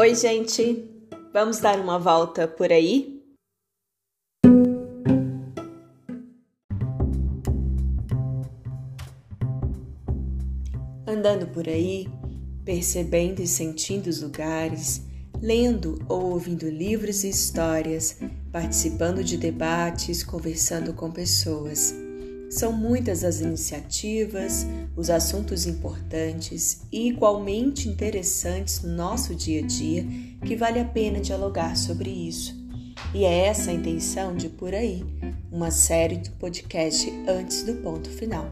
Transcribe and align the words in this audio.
Oi, 0.00 0.14
gente! 0.14 0.88
Vamos 1.32 1.58
dar 1.58 1.80
uma 1.80 1.98
volta 1.98 2.46
por 2.46 2.70
aí? 2.70 3.20
Andando 11.04 11.48
por 11.48 11.68
aí, 11.68 12.06
percebendo 12.64 13.42
e 13.42 13.46
sentindo 13.48 14.06
os 14.06 14.22
lugares, 14.22 15.02
lendo 15.42 15.98
ou 16.08 16.30
ouvindo 16.30 16.70
livros 16.70 17.24
e 17.24 17.30
histórias, 17.30 18.20
participando 18.52 19.24
de 19.24 19.36
debates, 19.36 20.22
conversando 20.22 20.94
com 20.94 21.10
pessoas. 21.10 21.92
São 22.50 22.72
muitas 22.72 23.24
as 23.24 23.40
iniciativas, 23.40 24.66
os 24.96 25.10
assuntos 25.10 25.66
importantes 25.66 26.80
e 26.90 27.08
igualmente 27.08 27.88
interessantes 27.88 28.82
no 28.82 28.90
nosso 28.90 29.34
dia 29.34 29.62
a 29.62 29.66
dia 29.66 30.06
que 30.44 30.56
vale 30.56 30.80
a 30.80 30.84
pena 30.84 31.20
dialogar 31.20 31.76
sobre 31.76 32.10
isso. 32.10 32.56
E 33.14 33.24
é 33.24 33.46
essa 33.46 33.70
a 33.70 33.74
intenção 33.74 34.34
de 34.34 34.48
Por 34.48 34.74
Aí, 34.74 35.04
uma 35.52 35.70
série 35.70 36.16
do 36.16 36.30
podcast 36.32 37.10
Antes 37.28 37.62
do 37.62 37.74
Ponto 37.74 38.10
Final. 38.10 38.48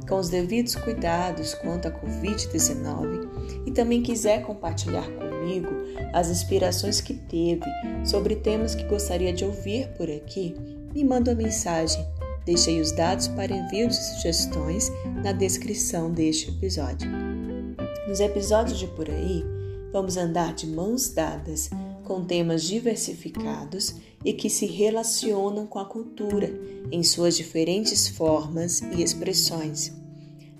com 0.08 0.16
os 0.16 0.28
devidos 0.28 0.74
cuidados 0.74 1.54
quanto 1.54 1.88
à 1.88 1.90
Covid-19 1.90 3.66
e 3.66 3.70
também 3.70 4.02
quiser 4.02 4.42
compartilhar 4.42 5.06
comigo 5.10 5.68
as 6.12 6.28
inspirações 6.28 7.00
que 7.00 7.14
teve 7.14 7.64
sobre 8.04 8.36
temas 8.36 8.74
que 8.74 8.84
gostaria 8.84 9.32
de 9.32 9.44
ouvir 9.44 9.88
por 9.96 10.10
aqui, 10.10 10.54
me 10.94 11.04
manda 11.04 11.32
uma 11.32 11.42
mensagem. 11.42 12.04
Deixei 12.44 12.80
os 12.80 12.92
dados 12.92 13.28
para 13.28 13.54
envio 13.54 13.88
de 13.88 13.96
sugestões 13.96 14.90
na 15.22 15.32
descrição 15.32 16.12
deste 16.12 16.48
episódio. 16.48 17.10
Nos 18.06 18.20
episódios 18.20 18.78
de 18.78 18.86
por 18.86 19.10
aí, 19.10 19.44
vamos 19.92 20.16
andar 20.16 20.54
de 20.54 20.66
mãos 20.66 21.08
dadas 21.08 21.68
com 22.06 22.24
temas 22.24 22.62
diversificados 22.62 23.96
e 24.24 24.32
que 24.32 24.48
se 24.48 24.64
relacionam 24.64 25.66
com 25.66 25.78
a 25.78 25.84
cultura 25.84 26.50
em 26.90 27.02
suas 27.02 27.36
diferentes 27.36 28.08
formas 28.08 28.80
e 28.80 29.02
expressões. 29.02 29.92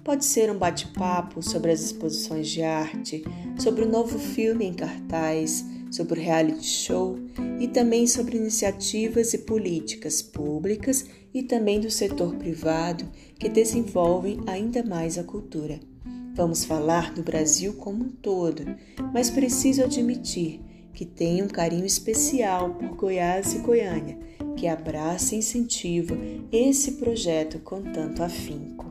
Pode 0.05 0.25
ser 0.25 0.51
um 0.51 0.59
bate-papo 0.59 1.43
sobre 1.43 1.73
as 1.73 1.81
exposições 1.81 2.49
de 2.49 2.63
arte, 2.63 3.25
sobre 3.59 3.85
o 3.85 3.89
novo 3.89 4.19
filme 4.19 4.67
em 4.67 4.75
cartaz, 4.75 5.65
sobre 5.91 6.21
o 6.21 6.23
reality 6.23 6.67
show 6.67 7.19
e 7.61 7.69
também 7.69 8.07
sobre 8.07 8.37
iniciativas 8.37 9.33
e 9.33 9.39
políticas 9.39 10.21
públicas 10.21 11.07
e 11.33 11.43
também 11.43 11.81
do 11.81 11.91
setor 11.91 12.35
privado 12.37 13.09
que 13.39 13.49
desenvolvem 13.49 14.41
ainda 14.47 14.83
mais 14.83 15.17
a 15.17 15.25
cultura. 15.25 15.81
Vamos 16.35 16.65
falar 16.65 17.15
do 17.15 17.23
Brasil 17.23 17.75
como 17.75 18.05
um 18.05 18.11
todo, 18.11 18.63
mas 19.13 19.31
preciso 19.31 19.83
admitir 19.83 20.61
que 20.97 21.05
tem 21.05 21.43
um 21.43 21.47
carinho 21.47 21.85
especial 21.85 22.71
por 22.71 22.97
Goiás 22.97 23.53
e 23.53 23.59
Goiânia, 23.59 24.19
que 24.57 24.67
abraça 24.67 25.35
e 25.35 25.39
incentiva 25.39 26.17
esse 26.51 26.93
projeto 26.93 27.59
com 27.59 27.83
tanto 27.83 28.23
afinco. 28.23 28.87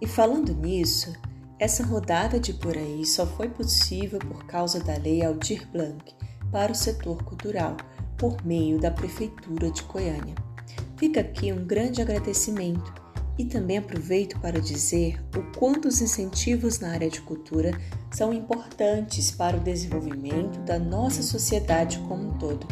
E 0.00 0.06
falando 0.06 0.54
nisso, 0.54 1.12
essa 1.58 1.82
rodada 1.82 2.38
de 2.38 2.52
por 2.52 2.78
aí 2.78 3.04
só 3.04 3.26
foi 3.26 3.48
possível 3.48 4.20
por 4.20 4.44
causa 4.44 4.78
da 4.78 4.96
Lei 4.96 5.24
Aldir 5.24 5.68
Blanc 5.72 6.14
para 6.52 6.70
o 6.70 6.74
setor 6.76 7.24
cultural, 7.24 7.76
por 8.16 8.46
meio 8.46 8.78
da 8.78 8.92
Prefeitura 8.92 9.72
de 9.72 9.82
Goiânia. 9.82 10.53
Fica 10.96 11.20
aqui 11.20 11.52
um 11.52 11.64
grande 11.64 12.00
agradecimento 12.00 12.92
e 13.36 13.44
também 13.44 13.78
aproveito 13.78 14.38
para 14.40 14.60
dizer 14.60 15.20
o 15.36 15.58
quanto 15.58 15.88
os 15.88 16.00
incentivos 16.00 16.78
na 16.78 16.90
área 16.90 17.10
de 17.10 17.20
cultura 17.20 17.72
são 18.12 18.32
importantes 18.32 19.32
para 19.32 19.56
o 19.56 19.60
desenvolvimento 19.60 20.60
da 20.60 20.78
nossa 20.78 21.22
sociedade 21.22 21.98
como 22.06 22.28
um 22.28 22.38
todo. 22.38 22.66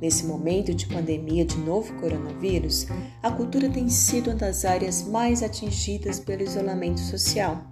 Nesse 0.00 0.26
momento 0.26 0.74
de 0.74 0.86
pandemia 0.86 1.46
de 1.46 1.56
novo 1.56 1.94
coronavírus, 1.94 2.86
a 3.22 3.30
cultura 3.30 3.70
tem 3.70 3.88
sido 3.88 4.28
uma 4.28 4.36
das 4.36 4.66
áreas 4.66 5.02
mais 5.02 5.42
atingidas 5.42 6.20
pelo 6.20 6.42
isolamento 6.42 7.00
social. 7.00 7.64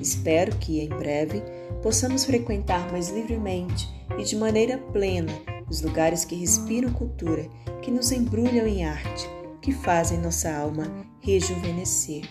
Espero 0.00 0.56
que, 0.56 0.80
em 0.80 0.88
breve, 0.88 1.40
possamos 1.80 2.24
frequentar 2.24 2.90
mais 2.90 3.08
livremente 3.10 3.88
e 4.18 4.24
de 4.24 4.34
maneira 4.34 4.78
plena 4.78 5.32
os 5.72 5.80
lugares 5.80 6.22
que 6.26 6.34
respiram 6.34 6.92
cultura 6.92 7.48
que 7.80 7.90
nos 7.90 8.12
embrulham 8.12 8.66
em 8.66 8.84
arte, 8.84 9.26
que 9.62 9.72
fazem 9.72 10.18
nossa 10.18 10.54
alma 10.54 10.84
rejuvenescer, 11.20 12.28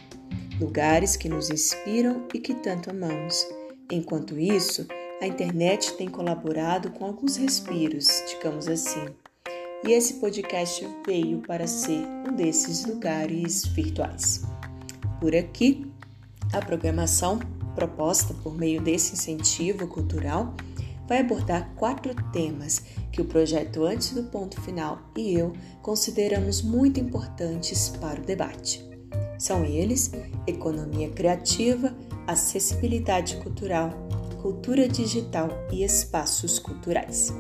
lugares 0.60 1.16
que 1.16 1.28
nos 1.28 1.50
inspiram 1.50 2.28
e 2.36 2.40
que 2.40 2.54
tanto 2.54 2.92
amamos. 2.92 3.48
Enquanto 3.92 4.38
isso, 4.38 4.88
a 5.20 5.26
internet 5.26 5.94
tem 5.94 6.08
colaborado 6.08 6.92
com 6.92 7.04
alguns 7.04 7.36
respiros, 7.36 8.08
digamos 8.30 8.68
assim. 8.68 9.08
E 9.84 9.92
esse 9.92 10.16
podcast 10.16 10.88
veio 11.04 11.40
para 11.40 11.66
ser 11.66 12.06
um 12.30 12.36
desses 12.36 12.86
lugares 12.86 13.66
virtuais. 13.66 14.44
Por 15.20 15.36
aqui, 15.36 15.92
a 16.54 16.64
programação 16.64 17.40
proposta 17.74 18.36
por 18.36 18.56
meio 18.56 18.80
desse 18.82 19.14
incentivo 19.14 19.88
cultural 19.88 20.54
vai 21.12 21.20
abordar 21.20 21.74
quatro 21.76 22.16
temas 22.32 22.86
que 23.12 23.22
o 23.22 23.26
projeto 23.26 23.84
Antes 23.84 24.14
do 24.14 24.24
Ponto 24.24 24.62
Final 24.62 24.98
e 25.18 25.34
eu 25.34 25.52
consideramos 25.82 26.62
muito 26.62 27.02
importantes 27.02 27.90
para 27.90 28.22
o 28.22 28.26
debate. 28.26 28.82
São 29.38 29.66
eles: 29.66 30.10
economia 30.48 31.10
criativa, 31.10 31.94
acessibilidade 32.26 33.36
cultural, 33.44 33.90
cultura 34.42 34.88
digital 34.88 35.50
e 35.70 35.84
espaços 35.84 36.58
culturais. 36.58 37.34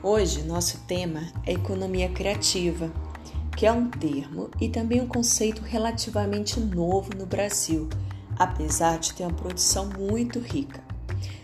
Hoje, 0.00 0.44
nosso 0.44 0.78
tema 0.86 1.32
é 1.44 1.54
economia 1.54 2.08
criativa 2.10 2.92
que 3.56 3.66
é 3.66 3.72
um 3.72 3.88
termo 3.88 4.50
e 4.60 4.68
também 4.68 5.00
um 5.00 5.06
conceito 5.06 5.62
relativamente 5.62 6.60
novo 6.60 7.10
no 7.16 7.24
Brasil, 7.26 7.88
apesar 8.36 8.98
de 8.98 9.14
ter 9.14 9.22
uma 9.22 9.32
produção 9.32 9.88
muito 9.98 10.40
rica. 10.40 10.82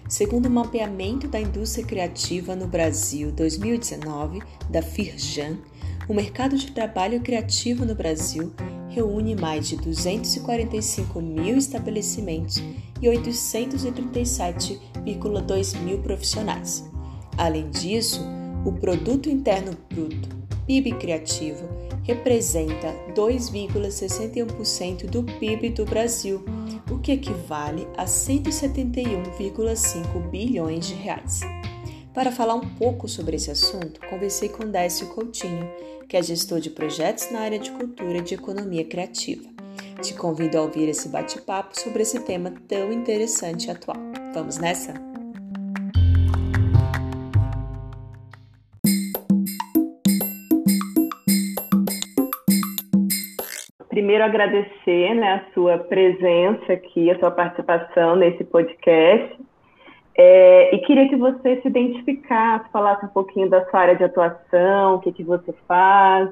Segundo 0.09 0.47
o 0.47 0.51
mapeamento 0.51 1.29
da 1.29 1.41
indústria 1.41 1.87
criativa 1.87 2.57
no 2.57 2.67
Brasil 2.67 3.31
2019, 3.31 4.43
da 4.69 4.83
Firjan, 4.83 5.59
o 6.09 6.15
mercado 6.15 6.59
de 6.59 6.73
trabalho 6.73 7.21
criativo 7.21 7.85
no 7.85 7.95
Brasil 7.95 8.53
reúne 8.89 9.37
mais 9.37 9.69
de 9.69 9.77
245 9.77 11.23
mil 11.23 11.57
estabelecimentos 11.57 12.61
e 13.01 13.07
837,2 13.07 15.79
mil 15.79 15.99
profissionais. 15.99 16.91
Além 17.39 17.71
disso, 17.71 18.21
o 18.65 18.73
Produto 18.73 19.31
Interno 19.31 19.77
Bruto, 19.89 20.40
PIB 20.71 20.93
criativo, 20.93 21.69
representa 22.05 22.95
2,61% 23.13 25.07
do 25.07 25.25
PIB 25.25 25.71
do 25.71 25.85
Brasil, 25.85 26.45
o 26.89 27.01
que 27.01 27.11
equivale 27.11 27.89
a 27.97 28.05
171,5 28.05 30.31
bilhões 30.31 30.87
de 30.87 30.95
reais. 30.95 31.41
Para 32.15 32.31
falar 32.31 32.55
um 32.55 32.69
pouco 32.77 33.09
sobre 33.09 33.35
esse 33.35 33.51
assunto, 33.51 33.99
conversei 34.09 34.49
com 34.49 34.71
Décio 34.71 35.09
Coutinho, 35.09 35.69
que 36.09 36.17
é 36.17 36.23
gestor 36.23 36.61
de 36.61 36.71
projetos 36.71 37.33
na 37.33 37.41
área 37.41 37.59
de 37.59 37.73
cultura 37.73 38.19
e 38.19 38.23
de 38.23 38.35
economia 38.35 38.85
criativa. 38.85 39.51
Te 40.01 40.15
convido 40.15 40.57
a 40.57 40.63
ouvir 40.63 40.89
esse 40.89 41.09
bate-papo 41.09 41.81
sobre 41.81 42.03
esse 42.03 42.21
tema 42.21 42.55
tão 42.69 42.93
interessante 42.93 43.67
e 43.67 43.73
atual. 43.73 43.97
Vamos 44.33 44.57
nessa? 44.57 44.95
Primeiro 54.11 54.25
agradecer 54.25 55.15
né, 55.15 55.35
a 55.35 55.55
sua 55.55 55.79
presença 55.79 56.73
aqui, 56.73 57.09
a 57.11 57.19
sua 57.21 57.31
participação 57.31 58.17
nesse 58.17 58.43
podcast. 58.43 59.39
É, 60.19 60.75
e 60.75 60.79
queria 60.81 61.09
que 61.09 61.15
você 61.15 61.61
se 61.63 61.69
identificasse, 61.69 62.69
falasse 62.73 63.05
um 63.05 63.11
pouquinho 63.11 63.49
da 63.49 63.65
sua 63.71 63.81
área 63.81 63.97
de 63.97 64.03
atuação, 64.03 64.97
o 64.97 64.99
que, 64.99 65.13
que 65.13 65.23
você 65.23 65.55
faz. 65.69 66.29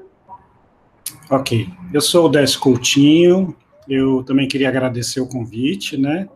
Ok, 1.31 1.69
eu 1.93 2.01
sou 2.01 2.25
o 2.25 2.29
Décio 2.29 2.59
Coutinho, 2.59 3.55
eu 3.87 4.23
também 4.25 4.47
queria 4.47 4.67
agradecer 4.67 5.21
o 5.21 5.29
convite, 5.29 5.97
né? 5.97 6.27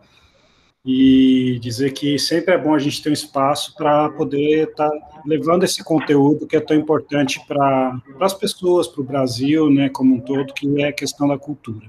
E 0.84 1.58
dizer 1.60 1.92
que 1.92 2.18
sempre 2.18 2.52
é 2.52 2.58
bom 2.58 2.74
a 2.74 2.78
gente 2.78 3.02
ter 3.02 3.08
um 3.08 3.14
espaço 3.14 3.74
para 3.74 4.10
poder 4.10 4.68
estar 4.68 4.90
tá 4.90 5.22
levando 5.24 5.64
esse 5.64 5.82
conteúdo 5.82 6.46
que 6.46 6.56
é 6.56 6.60
tão 6.60 6.76
importante 6.76 7.40
para 7.48 7.98
as 8.20 8.34
pessoas, 8.34 8.86
para 8.86 9.00
o 9.00 9.04
Brasil, 9.04 9.70
né, 9.70 9.88
como 9.88 10.16
um 10.16 10.20
todo, 10.20 10.52
que 10.52 10.82
é 10.82 10.88
a 10.88 10.92
questão 10.92 11.26
da 11.26 11.38
cultura. 11.38 11.86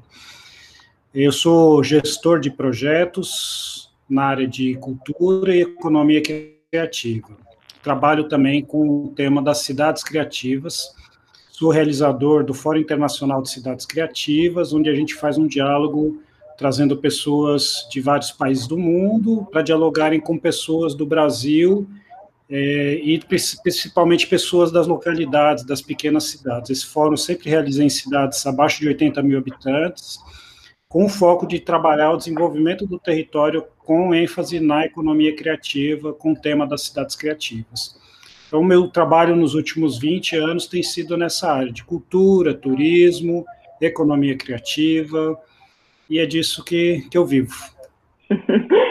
Eu 1.14 1.32
sou 1.32 1.84
gestor 1.84 2.40
de 2.40 2.50
projetos 2.50 3.90
na 4.10 4.24
área 4.24 4.48
de 4.48 4.76
cultura 4.76 5.56
e 5.56 5.62
economia 5.62 6.22
criativa. 6.22 7.38
Trabalho 7.82 8.28
também 8.28 8.64
com 8.64 9.06
o 9.06 9.14
tema 9.16 9.42
das 9.42 9.60
cidades 9.60 10.04
criativas. 10.04 10.94
Sou 11.52 11.70
realizador 11.70 12.44
do 12.44 12.54
Fórum 12.54 12.80
Internacional 12.80 13.42
de 13.42 13.50
Cidades 13.50 13.86
Criativas, 13.86 14.74
onde 14.74 14.90
a 14.90 14.96
gente 14.96 15.16
faz 15.16 15.38
um 15.38 15.48
diálogo 15.48 16.22
trazendo 16.58 16.98
pessoas 16.98 17.88
de 17.92 18.00
vários 18.00 18.32
países 18.32 18.68
do 18.68 18.78
mundo 18.78 19.48
para 19.52 19.62
dialogarem 19.62 20.20
com 20.20 20.38
pessoas 20.38 20.96
do 20.96 21.06
Brasil 21.06 21.88
é, 22.50 23.00
e 23.04 23.20
principalmente 23.64 24.28
pessoas 24.28 24.72
das 24.72 24.88
localidades, 24.88 25.66
das 25.66 25.82
pequenas 25.82 26.26
cidades. 26.26 26.70
Esse 26.70 26.86
fórum 26.86 27.18
sempre 27.18 27.50
realiza 27.50 27.84
em 27.84 27.90
cidades 27.90 28.46
abaixo 28.46 28.80
de 28.80 28.88
80 28.88 29.22
mil 29.24 29.38
habitantes, 29.38 30.20
com 30.88 31.06
o 31.06 31.10
foco 31.10 31.48
de 31.48 31.60
trabalhar 31.60 32.12
o 32.12 32.18
desenvolvimento 32.18 32.86
do 32.86 33.00
território 33.00 33.66
com 33.80 34.14
ênfase 34.14 34.60
na 34.60 34.86
economia 34.86 35.36
criativa, 35.36 36.14
com 36.14 36.32
o 36.32 36.40
tema 36.40 36.66
das 36.66 36.84
cidades 36.84 37.16
criativas. 37.16 38.00
Então, 38.48 38.64
meu 38.64 38.88
trabalho 38.88 39.36
nos 39.36 39.56
últimos 39.56 39.98
20 39.98 40.38
anos 40.38 40.68
tem 40.68 40.84
sido 40.84 41.18
nessa 41.18 41.52
área 41.52 41.72
de 41.72 41.84
cultura, 41.84 42.54
turismo, 42.54 43.44
economia 43.82 44.38
criativa, 44.38 45.38
e 46.10 46.20
é 46.20 46.26
disso 46.26 46.64
que, 46.64 47.08
que 47.10 47.18
eu 47.18 47.26
vivo. 47.26 47.54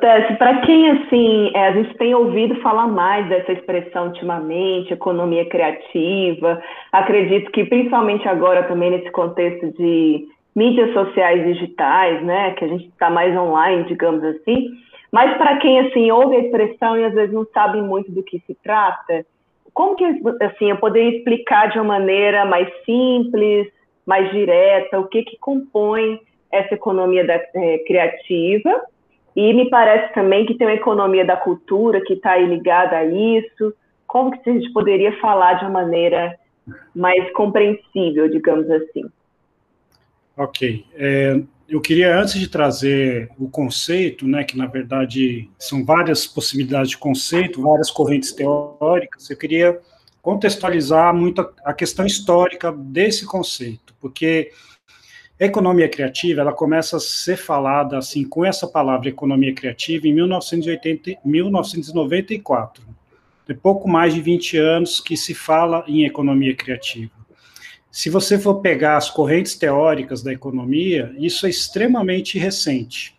Tess, 0.00 0.38
para 0.38 0.62
quem 0.62 0.90
assim, 0.90 1.50
é, 1.54 1.68
a 1.68 1.72
gente 1.72 1.94
tem 1.98 2.14
ouvido 2.14 2.54
falar 2.62 2.86
mais 2.86 3.28
dessa 3.28 3.52
expressão 3.52 4.06
ultimamente, 4.06 4.94
economia 4.94 5.46
criativa, 5.46 6.62
acredito 6.90 7.50
que 7.50 7.66
principalmente 7.66 8.26
agora 8.26 8.62
também 8.62 8.90
nesse 8.90 9.10
contexto 9.10 9.70
de 9.76 10.26
mídias 10.56 10.90
sociais 10.94 11.44
digitais, 11.44 12.24
né, 12.24 12.52
que 12.52 12.64
a 12.64 12.68
gente 12.68 12.86
está 12.86 13.10
mais 13.10 13.36
online, 13.36 13.84
digamos 13.84 14.24
assim, 14.24 14.70
mas 15.12 15.36
para 15.36 15.58
quem 15.58 15.80
assim 15.80 16.10
ouve 16.10 16.36
a 16.36 16.40
expressão 16.40 16.96
e 16.96 17.04
às 17.04 17.12
vezes 17.12 17.34
não 17.34 17.46
sabe 17.52 17.82
muito 17.82 18.10
do 18.10 18.22
que 18.22 18.42
se 18.46 18.54
trata, 18.62 19.26
como 19.74 19.96
que 19.96 20.04
assim 20.40 20.70
eu 20.70 20.76
poderia 20.76 21.18
explicar 21.18 21.68
de 21.70 21.78
uma 21.78 21.98
maneira 21.98 22.46
mais 22.46 22.68
simples, 22.86 23.68
mais 24.06 24.30
direta, 24.30 24.98
o 24.98 25.08
que 25.08 25.24
que 25.24 25.36
compõe 25.38 26.20
essa 26.54 26.74
economia 26.74 27.26
da, 27.26 27.34
é, 27.34 27.78
criativa? 27.86 28.82
E 29.36 29.52
me 29.52 29.68
parece 29.68 30.12
também 30.14 30.46
que 30.46 30.54
tem 30.54 30.66
uma 30.66 30.74
economia 30.74 31.24
da 31.24 31.36
cultura 31.36 32.00
que 32.00 32.14
está 32.14 32.36
ligada 32.36 32.96
a 32.96 33.04
isso. 33.04 33.74
Como 34.06 34.30
que 34.30 34.48
a 34.48 34.52
gente 34.52 34.72
poderia 34.72 35.18
falar 35.20 35.54
de 35.54 35.64
uma 35.64 35.82
maneira 35.82 36.38
mais 36.94 37.32
compreensível, 37.32 38.28
digamos 38.28 38.70
assim? 38.70 39.04
Ok. 40.36 40.84
É, 40.94 41.40
eu 41.68 41.80
queria, 41.80 42.18
antes 42.18 42.38
de 42.38 42.48
trazer 42.48 43.30
o 43.38 43.48
conceito, 43.48 44.26
né, 44.26 44.44
que 44.44 44.56
na 44.56 44.66
verdade 44.66 45.50
são 45.58 45.84
várias 45.84 46.26
possibilidades 46.26 46.90
de 46.90 46.98
conceito, 46.98 47.62
várias 47.62 47.90
correntes 47.90 48.32
teóricas, 48.32 49.30
eu 49.30 49.36
queria 49.36 49.80
contextualizar 50.20 51.14
muito 51.14 51.46
a 51.64 51.72
questão 51.72 52.06
histórica 52.06 52.72
desse 52.72 53.26
conceito, 53.26 53.94
porque 54.00 54.50
a 54.52 54.73
economia 55.46 55.88
criativa, 55.88 56.40
ela 56.40 56.52
começa 56.52 56.96
a 56.96 57.00
ser 57.00 57.36
falada 57.36 57.98
assim 57.98 58.24
com 58.24 58.44
essa 58.44 58.66
palavra 58.66 59.08
economia 59.08 59.54
criativa 59.54 60.06
em 60.06 60.12
1980, 60.12 61.18
1994. 61.24 62.84
Tem 63.46 63.56
pouco 63.56 63.88
mais 63.88 64.14
de 64.14 64.20
20 64.20 64.56
anos 64.56 65.00
que 65.00 65.16
se 65.16 65.34
fala 65.34 65.84
em 65.86 66.04
economia 66.04 66.54
criativa. 66.54 67.12
Se 67.90 68.10
você 68.10 68.38
for 68.38 68.60
pegar 68.60 68.96
as 68.96 69.08
correntes 69.08 69.54
teóricas 69.54 70.22
da 70.22 70.32
economia, 70.32 71.14
isso 71.18 71.46
é 71.46 71.50
extremamente 71.50 72.38
recente. 72.38 73.14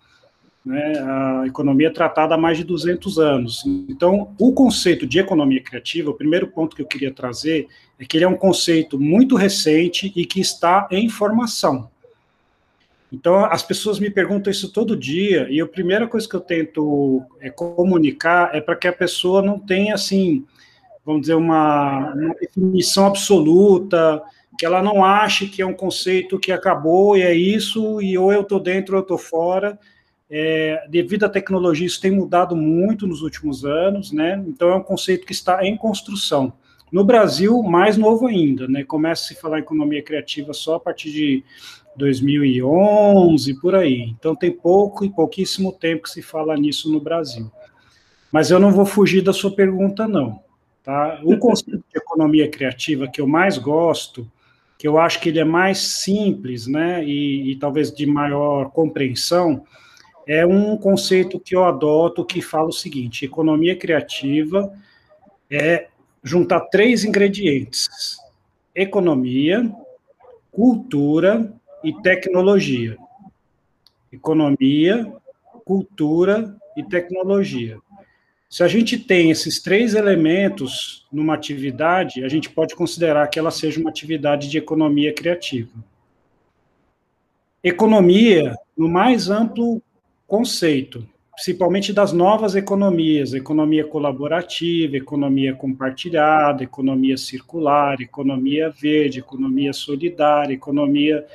Né? 0.66 1.00
A 1.00 1.44
economia 1.46 1.88
é 1.88 1.92
tratada 1.92 2.36
há 2.36 2.38
mais 2.38 2.58
de 2.58 2.64
200 2.64 3.20
anos. 3.20 3.64
Então, 3.88 4.34
o 4.40 4.52
conceito 4.52 5.06
de 5.06 5.20
economia 5.20 5.64
criativa, 5.64 6.10
o 6.10 6.16
primeiro 6.16 6.48
ponto 6.48 6.76
que 6.76 6.82
eu 6.82 6.88
queria 6.88 7.14
trazer 7.14 7.68
é 8.00 8.04
que 8.04 8.18
ele 8.18 8.26
é 8.26 8.28
um 8.28 8.36
conceito 8.36 9.00
muito 9.00 9.36
recente 9.36 10.12
e 10.16 10.26
que 10.26 10.42
está 10.42 10.88
em 10.92 11.08
formação. 11.08 11.90
Então, 13.16 13.46
as 13.46 13.64
pessoas 13.64 13.98
me 13.98 14.10
perguntam 14.10 14.52
isso 14.52 14.74
todo 14.74 14.96
dia, 14.96 15.48
e 15.50 15.62
a 15.62 15.66
primeira 15.66 16.06
coisa 16.06 16.28
que 16.28 16.36
eu 16.36 16.42
tento 16.42 17.24
é, 17.40 17.50
comunicar 17.50 18.54
é 18.54 18.60
para 18.60 18.76
que 18.76 18.90
a 18.90 18.94
pessoa 18.94 19.42
não 19.42 19.58
tenha, 19.58 19.94
assim, 19.94 20.44
vamos 21.06 21.22
dizer, 21.22 21.36
uma, 21.36 22.14
uma, 22.14 22.36
definição 22.36 23.06
absoluta, 23.06 24.22
que 24.60 24.66
ela 24.66 24.84
não 24.84 25.04
ache 25.04 25.48
que 25.48 25.62
é 25.62 25.66
um 25.66 25.74
conceito 25.74 26.38
que 26.38 26.52
acabou 26.52 27.16
e 27.16 27.22
é 27.22 27.34
isso, 27.34 28.02
e 28.02 28.18
ou 28.18 28.34
eu 28.34 28.42
estou 28.42 28.60
dentro 28.60 28.96
ou 28.96 29.00
eu 29.00 29.04
estou 29.04 29.18
fora. 29.18 29.80
É, 30.30 30.86
devido 30.90 31.24
à 31.24 31.30
tecnologia, 31.30 31.88
isso 31.88 32.02
tem 32.02 32.12
mudado 32.12 32.54
muito 32.54 33.08
nos 33.08 33.22
últimos 33.22 33.64
anos, 33.64 34.12
né? 34.12 34.44
Então, 34.46 34.70
é 34.70 34.76
um 34.76 34.84
conceito 34.84 35.26
que 35.26 35.32
está 35.34 35.66
em 35.66 35.78
construção. 35.78 36.52
No 36.92 37.06
Brasil, 37.06 37.64
mais 37.64 37.96
novo 37.96 38.28
ainda, 38.28 38.68
né? 38.68 38.84
Começa 38.84 39.24
a 39.24 39.28
se 39.28 39.36
falar 39.36 39.60
em 39.60 39.62
economia 39.62 40.04
criativa 40.04 40.52
só 40.52 40.76
a 40.76 40.80
partir 40.80 41.12
de 41.12 41.44
2011, 41.96 43.60
por 43.60 43.76
aí. 43.76 44.14
Então 44.18 44.36
tem 44.36 44.52
pouco 44.52 45.06
e 45.06 45.10
pouquíssimo 45.10 45.72
tempo 45.72 46.04
que 46.04 46.10
se 46.10 46.22
fala 46.22 46.56
nisso 46.56 46.92
no 46.92 47.00
Brasil. 47.00 47.52
Mas 48.32 48.52
eu 48.52 48.60
não 48.60 48.72
vou 48.72 48.86
fugir 48.86 49.22
da 49.22 49.32
sua 49.32 49.52
pergunta, 49.52 50.08
não. 50.08 50.40
Tá? 50.84 51.20
O 51.24 51.38
conceito 51.40 51.84
de 51.92 51.98
economia 51.98 52.50
criativa 52.50 53.08
que 53.08 53.22
eu 53.22 53.28
mais 53.28 53.58
gosto, 53.58 54.30
que 54.78 54.88
eu 54.88 54.98
acho 54.98 55.20
que 55.22 55.30
ele 55.30 55.40
é 55.40 55.46
mais 55.46 55.78
simples, 55.78 56.68
né, 56.68 57.04
e, 57.04 57.52
e 57.52 57.56
talvez 57.56 57.94
de 57.94 58.06
maior 58.06 58.72
compreensão, 58.72 59.64
é 60.28 60.46
um 60.46 60.76
conceito 60.76 61.40
que 61.40 61.56
eu 61.56 61.64
adoto 61.64 62.26
que 62.26 62.42
fala 62.42 62.70
o 62.70 62.74
seguinte: 62.74 63.26
economia 63.26 63.76
criativa 63.76 64.74
é 65.50 65.88
juntar 66.24 66.62
três 66.62 67.06
ingredientes: 67.06 68.18
economia, 68.74 69.72
cultura 70.52 71.54
e 71.86 71.94
tecnologia. 72.02 72.98
Economia, 74.12 75.14
cultura 75.64 76.58
e 76.76 76.84
tecnologia. 76.84 77.78
Se 78.50 78.64
a 78.64 78.68
gente 78.68 78.98
tem 78.98 79.30
esses 79.30 79.62
três 79.62 79.94
elementos 79.94 81.06
numa 81.12 81.36
atividade, 81.36 82.24
a 82.24 82.30
gente 82.30 82.50
pode 82.50 82.76
considerar 82.76 83.28
que 83.28 83.38
ela 83.38 83.52
seja 83.52 83.80
uma 83.80 83.90
atividade 83.90 84.50
de 84.50 84.58
economia 84.58 85.14
criativa. 85.14 85.72
Economia, 87.64 88.56
no 88.78 88.88
mais 88.88 89.30
amplo 89.30 89.82
conceito, 90.28 91.08
principalmente 91.36 91.92
das 91.92 92.14
novas 92.14 92.56
economias, 92.56 93.34
economia 93.34 93.86
colaborativa, 93.86 94.96
economia 94.96 95.54
compartilhada, 95.54 96.64
economia 96.64 97.18
circular, 97.18 98.00
economia 98.00 98.70
verde, 98.70 99.20
economia 99.20 99.74
solidária, 99.74 100.54
economia 100.54 101.26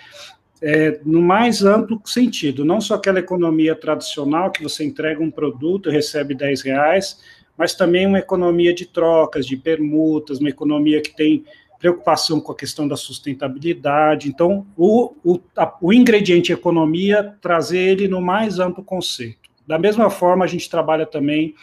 é, 0.63 1.01
no 1.05 1.23
mais 1.23 1.65
amplo 1.65 2.01
sentido, 2.05 2.65
não 2.65 2.81
só 2.81 2.95
aquela 2.95 3.19
economia 3.19 3.75
tradicional 3.75 4.51
que 4.51 4.63
você 4.63 4.85
entrega 4.85 5.23
um 5.23 5.31
produto 5.31 5.89
e 5.89 5.93
recebe 5.93 6.35
10 6.35 6.63
reais, 6.63 7.21
mas 7.57 7.75
também 7.75 8.07
uma 8.07 8.19
economia 8.19 8.75
de 8.75 8.87
trocas, 8.87 9.47
de 9.47 9.57
permutas, 9.57 10.39
uma 10.39 10.49
economia 10.49 11.01
que 11.01 11.15
tem 11.15 11.45
preocupação 11.79 12.41
com 12.41 12.53
a 12.53 12.57
questão 12.57 12.87
da 12.87 12.95
sustentabilidade. 12.95 14.29
Então, 14.29 14.67
o, 14.77 15.15
o, 15.25 15.41
a, 15.57 15.75
o 15.81 15.93
ingrediente 15.93 16.53
economia, 16.53 17.35
trazer 17.41 17.79
ele 17.79 18.07
no 18.07 18.21
mais 18.21 18.59
amplo 18.59 18.85
conceito. 18.85 19.49
Da 19.67 19.79
mesma 19.79 20.11
forma, 20.11 20.45
a 20.45 20.49
gente 20.49 20.69
trabalha 20.69 21.07
também 21.07 21.55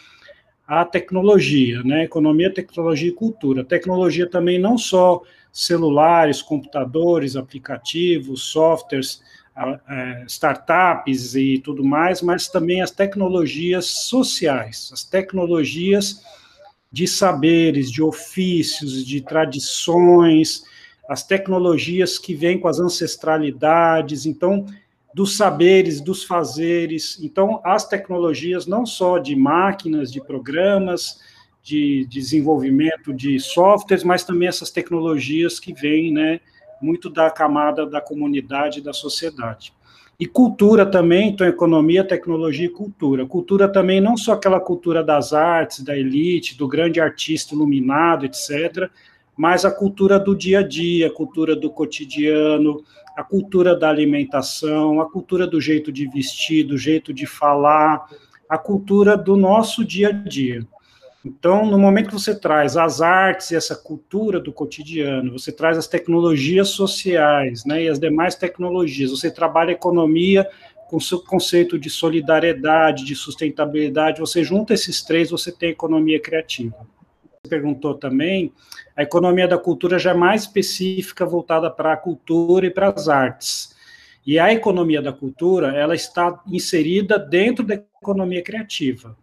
a 0.66 0.84
tecnologia, 0.84 1.82
né? 1.82 2.04
Economia, 2.04 2.52
tecnologia 2.52 3.08
e 3.08 3.12
cultura. 3.12 3.64
Tecnologia 3.64 4.28
também 4.28 4.58
não 4.58 4.76
só 4.76 5.22
celulares, 5.58 6.40
computadores, 6.40 7.34
aplicativos, 7.34 8.44
softwares, 8.44 9.20
startups 10.28 11.34
e 11.34 11.58
tudo 11.58 11.84
mais, 11.84 12.22
mas 12.22 12.46
também 12.46 12.80
as 12.80 12.92
tecnologias 12.92 13.86
sociais, 13.86 14.88
as 14.92 15.02
tecnologias 15.02 16.22
de 16.92 17.08
saberes, 17.08 17.90
de 17.90 18.00
ofícios, 18.00 19.04
de 19.04 19.20
tradições, 19.20 20.62
as 21.08 21.24
tecnologias 21.24 22.20
que 22.20 22.36
vêm 22.36 22.60
com 22.60 22.68
as 22.68 22.78
ancestralidades, 22.78 24.26
então, 24.26 24.64
dos 25.12 25.36
saberes, 25.36 26.00
dos 26.00 26.22
fazeres. 26.22 27.18
Então, 27.20 27.60
as 27.64 27.84
tecnologias, 27.84 28.64
não 28.64 28.86
só 28.86 29.18
de 29.18 29.34
máquinas, 29.34 30.12
de 30.12 30.20
programas, 30.20 31.18
de 31.68 32.06
desenvolvimento 32.06 33.12
de 33.12 33.38
softwares, 33.38 34.02
mas 34.02 34.24
também 34.24 34.48
essas 34.48 34.70
tecnologias 34.70 35.60
que 35.60 35.74
vêm, 35.74 36.10
né, 36.10 36.40
muito 36.80 37.10
da 37.10 37.30
camada 37.30 37.84
da 37.84 38.00
comunidade 38.00 38.80
da 38.80 38.94
sociedade. 38.94 39.74
E 40.18 40.26
cultura 40.26 40.86
também, 40.86 41.28
então 41.28 41.46
economia, 41.46 42.02
tecnologia 42.02 42.66
e 42.66 42.70
cultura. 42.70 43.26
Cultura 43.26 43.68
também 43.68 44.00
não 44.00 44.16
só 44.16 44.32
aquela 44.32 44.58
cultura 44.58 45.04
das 45.04 45.34
artes, 45.34 45.84
da 45.84 45.96
elite, 45.96 46.56
do 46.56 46.66
grande 46.66 47.00
artista 47.00 47.54
iluminado, 47.54 48.24
etc., 48.24 48.90
mas 49.36 49.64
a 49.64 49.70
cultura 49.70 50.18
do 50.18 50.34
dia 50.34 50.60
a 50.60 50.62
dia, 50.62 51.06
a 51.06 51.12
cultura 51.12 51.54
do 51.54 51.70
cotidiano, 51.70 52.82
a 53.14 53.22
cultura 53.22 53.76
da 53.76 53.88
alimentação, 53.88 55.00
a 55.00 55.08
cultura 55.08 55.46
do 55.46 55.60
jeito 55.60 55.92
de 55.92 56.08
vestir, 56.08 56.64
do 56.64 56.78
jeito 56.78 57.12
de 57.12 57.26
falar, 57.26 58.04
a 58.48 58.56
cultura 58.56 59.16
do 59.16 59.36
nosso 59.36 59.84
dia 59.84 60.08
a 60.08 60.12
dia. 60.12 60.66
Então, 61.24 61.66
no 61.66 61.78
momento 61.78 62.08
que 62.08 62.14
você 62.14 62.34
traz 62.34 62.76
as 62.76 63.00
artes 63.00 63.50
e 63.50 63.56
essa 63.56 63.74
cultura 63.74 64.38
do 64.38 64.52
cotidiano, 64.52 65.32
você 65.32 65.50
traz 65.50 65.76
as 65.76 65.88
tecnologias 65.88 66.68
sociais, 66.68 67.64
né, 67.64 67.84
e 67.84 67.88
as 67.88 67.98
demais 67.98 68.36
tecnologias, 68.36 69.10
você 69.10 69.30
trabalha 69.30 69.70
a 69.70 69.72
economia 69.72 70.48
com 70.88 70.96
o 70.96 71.00
seu 71.00 71.20
conceito 71.20 71.78
de 71.78 71.90
solidariedade, 71.90 73.04
de 73.04 73.16
sustentabilidade, 73.16 74.20
você 74.20 74.44
junta 74.44 74.72
esses 74.72 75.02
três, 75.02 75.30
você 75.30 75.50
tem 75.50 75.70
economia 75.70 76.20
criativa. 76.20 76.86
Você 77.42 77.50
perguntou 77.50 77.94
também, 77.94 78.52
a 78.96 79.02
economia 79.02 79.46
da 79.46 79.58
cultura 79.58 79.98
já 79.98 80.12
é 80.12 80.14
mais 80.14 80.42
específica, 80.42 81.26
voltada 81.26 81.68
para 81.68 81.92
a 81.92 81.96
cultura 81.96 82.66
e 82.66 82.70
para 82.70 82.90
as 82.90 83.08
artes. 83.08 83.76
E 84.24 84.38
a 84.38 84.52
economia 84.52 85.02
da 85.02 85.12
cultura, 85.12 85.76
ela 85.76 85.94
está 85.94 86.42
inserida 86.46 87.18
dentro 87.18 87.66
da 87.66 87.74
economia 87.74 88.42
criativa 88.42 89.16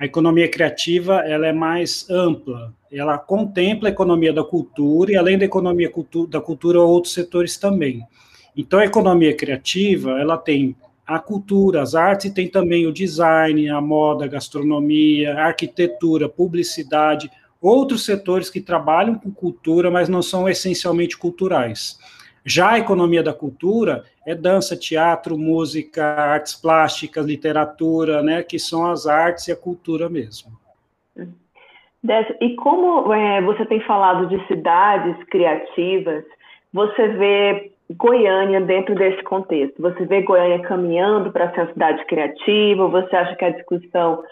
a 0.00 0.06
economia 0.06 0.48
criativa 0.48 1.18
ela 1.26 1.46
é 1.46 1.52
mais 1.52 2.08
ampla, 2.08 2.74
ela 2.90 3.18
contempla 3.18 3.86
a 3.86 3.92
economia 3.92 4.32
da 4.32 4.42
cultura 4.42 5.12
e 5.12 5.16
além 5.16 5.36
da 5.36 5.44
economia 5.44 5.90
cultu 5.90 6.26
da 6.26 6.40
cultura 6.40 6.80
outros 6.80 7.12
setores 7.12 7.58
também. 7.58 8.02
Então 8.56 8.78
a 8.78 8.86
economia 8.86 9.36
criativa 9.36 10.18
ela 10.18 10.38
tem 10.38 10.74
a 11.06 11.18
cultura, 11.18 11.82
as 11.82 11.94
artes 11.94 12.30
e 12.30 12.34
tem 12.34 12.48
também 12.48 12.86
o 12.86 12.92
design, 12.92 13.68
a 13.68 13.78
moda, 13.78 14.24
a 14.24 14.28
gastronomia, 14.28 15.34
a 15.34 15.48
arquitetura, 15.48 16.30
publicidade, 16.30 17.30
outros 17.60 18.06
setores 18.06 18.48
que 18.48 18.60
trabalham 18.60 19.16
com 19.16 19.30
cultura, 19.30 19.90
mas 19.90 20.08
não 20.08 20.22
são 20.22 20.48
essencialmente 20.48 21.18
culturais. 21.18 21.98
Já 22.44 22.72
a 22.72 22.78
economia 22.78 23.22
da 23.22 23.32
cultura 23.32 24.04
é 24.26 24.34
dança, 24.34 24.76
teatro, 24.76 25.36
música, 25.36 26.04
artes 26.04 26.54
plásticas, 26.54 27.26
literatura, 27.26 28.22
né, 28.22 28.42
que 28.42 28.58
são 28.58 28.86
as 28.86 29.06
artes 29.06 29.48
e 29.48 29.52
a 29.52 29.56
cultura 29.56 30.08
mesmo. 30.08 30.50
E 32.40 32.54
como 32.56 33.12
é, 33.12 33.42
você 33.42 33.64
tem 33.66 33.80
falado 33.80 34.26
de 34.26 34.46
cidades 34.46 35.22
criativas, 35.24 36.24
você 36.72 37.08
vê 37.08 37.72
Goiânia 37.90 38.60
dentro 38.60 38.94
desse 38.94 39.22
contexto? 39.22 39.82
Você 39.82 40.06
vê 40.06 40.22
Goiânia 40.22 40.60
caminhando 40.60 41.30
para 41.30 41.52
ser 41.52 41.62
uma 41.62 41.72
cidade 41.72 42.04
criativa? 42.06 42.88
Você 42.88 43.16
acha 43.16 43.36
que 43.36 43.44
a 43.44 43.50
discussão, 43.50 44.22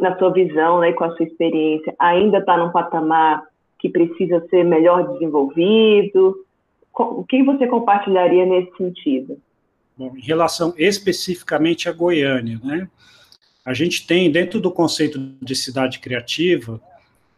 na 0.00 0.16
sua 0.18 0.32
visão 0.32 0.80
né, 0.80 0.92
com 0.92 1.04
a 1.04 1.14
sua 1.14 1.26
experiência, 1.26 1.94
ainda 1.98 2.38
está 2.38 2.56
num 2.56 2.72
patamar 2.72 3.44
que 3.78 3.88
precisa 3.88 4.44
ser 4.48 4.64
melhor 4.64 5.06
desenvolvido? 5.12 6.34
O 6.94 7.24
que 7.24 7.42
você 7.42 7.66
compartilharia 7.66 8.44
nesse 8.44 8.76
sentido? 8.76 9.40
Bom, 9.96 10.16
em 10.16 10.20
relação 10.20 10.74
especificamente 10.76 11.88
a 11.88 11.92
Goiânia, 11.92 12.60
né? 12.62 12.88
A 13.64 13.74
gente 13.74 14.06
tem, 14.06 14.30
dentro 14.30 14.60
do 14.60 14.70
conceito 14.70 15.18
de 15.42 15.54
cidade 15.54 15.98
criativa, 15.98 16.80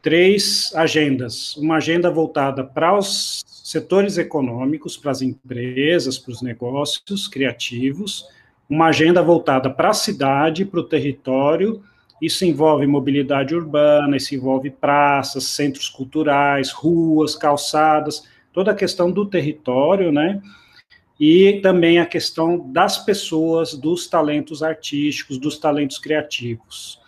três 0.01 0.73
agendas. 0.75 1.57
Uma 1.57 1.77
agenda 1.77 2.11
voltada 2.11 2.63
para 2.63 2.97
os 2.97 3.43
setores 3.47 4.19
econômicos, 4.19 4.97
para 4.97 5.11
as 5.11 5.23
empresas, 5.23 6.19
para 6.19 6.33
os 6.33 6.43
negócios 6.43 7.27
criativos, 7.27 8.27
uma 8.69 8.87
agenda 8.87 9.23
voltada 9.23 9.69
para 9.69 9.91
a 9.91 9.95
cidade, 9.95 10.65
para 10.65 10.81
o 10.81 10.85
território. 10.85 11.83
Isso 12.23 12.45
envolve 12.45 12.87
mobilidade 12.87 13.55
urbana, 13.55 14.17
isso 14.17 14.35
envolve 14.35 14.71
praças, 14.71 15.45
centros 15.45 15.89
culturais, 15.89 16.71
ruas, 16.71 17.35
calçadas 17.35 18.23
toda 18.53 18.73
a 18.73 18.75
questão 18.75 19.11
do 19.11 19.27
território, 19.27 20.11
né? 20.13 20.41
E 21.19 21.61
também 21.63 21.99
a 21.99 22.07
questão 22.07 22.71
das 22.73 23.05
pessoas, 23.05 23.75
dos 23.75 24.09
talentos 24.09 24.63
artísticos, 24.63 25.39
dos 25.39 25.59
talentos 25.59 25.99
criativos. 25.99 26.99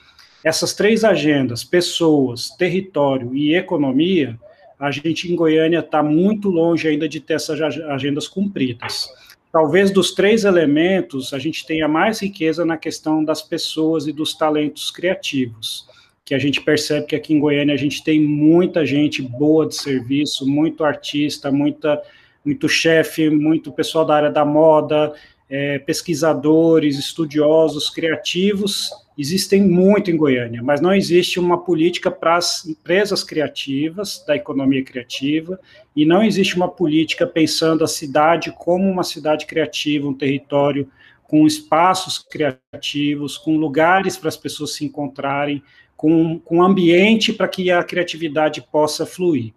Essas 0.44 0.74
três 0.74 1.04
agendas, 1.04 1.64
pessoas, 1.64 2.50
território 2.50 3.34
e 3.34 3.54
economia, 3.54 4.38
a 4.78 4.90
gente 4.90 5.32
em 5.32 5.36
Goiânia 5.36 5.78
está 5.78 6.02
muito 6.02 6.50
longe 6.50 6.88
ainda 6.88 7.08
de 7.08 7.20
ter 7.20 7.34
essas 7.34 7.60
agendas 7.60 8.26
cumpridas. 8.28 9.08
Talvez 9.52 9.90
dos 9.90 10.12
três 10.12 10.44
elementos, 10.44 11.32
a 11.32 11.38
gente 11.38 11.64
tenha 11.64 11.86
mais 11.86 12.20
riqueza 12.20 12.64
na 12.64 12.76
questão 12.76 13.24
das 13.24 13.40
pessoas 13.40 14.06
e 14.06 14.12
dos 14.12 14.34
talentos 14.34 14.90
criativos 14.90 15.86
que 16.24 16.34
a 16.34 16.38
gente 16.38 16.60
percebe 16.60 17.06
que 17.06 17.16
aqui 17.16 17.34
em 17.34 17.40
Goiânia 17.40 17.74
a 17.74 17.78
gente 17.78 18.02
tem 18.02 18.20
muita 18.20 18.86
gente 18.86 19.20
boa 19.20 19.66
de 19.66 19.74
serviço, 19.74 20.46
muito 20.46 20.84
artista, 20.84 21.50
muita, 21.50 22.00
muito 22.44 22.68
chefe, 22.68 23.28
muito 23.28 23.72
pessoal 23.72 24.04
da 24.04 24.14
área 24.14 24.30
da 24.30 24.44
moda, 24.44 25.12
é, 25.50 25.78
pesquisadores, 25.80 26.98
estudiosos, 26.98 27.90
criativos, 27.90 28.88
existem 29.18 29.62
muito 29.62 30.10
em 30.10 30.16
Goiânia, 30.16 30.62
mas 30.62 30.80
não 30.80 30.94
existe 30.94 31.38
uma 31.38 31.62
política 31.62 32.10
para 32.10 32.36
as 32.36 32.64
empresas 32.66 33.22
criativas, 33.22 34.24
da 34.26 34.34
economia 34.34 34.82
criativa, 34.82 35.60
e 35.94 36.06
não 36.06 36.22
existe 36.22 36.56
uma 36.56 36.68
política 36.68 37.26
pensando 37.26 37.84
a 37.84 37.88
cidade 37.88 38.54
como 38.58 38.88
uma 38.88 39.02
cidade 39.02 39.44
criativa, 39.44 40.08
um 40.08 40.14
território 40.14 40.88
com 41.24 41.46
espaços 41.46 42.18
criativos, 42.18 43.36
com 43.36 43.56
lugares 43.56 44.16
para 44.16 44.28
as 44.28 44.36
pessoas 44.36 44.74
se 44.74 44.84
encontrarem, 44.84 45.62
com, 46.02 46.36
com 46.40 46.60
ambiente 46.60 47.32
para 47.32 47.46
que 47.46 47.70
a 47.70 47.80
criatividade 47.84 48.60
possa 48.72 49.06
fluir. 49.06 49.54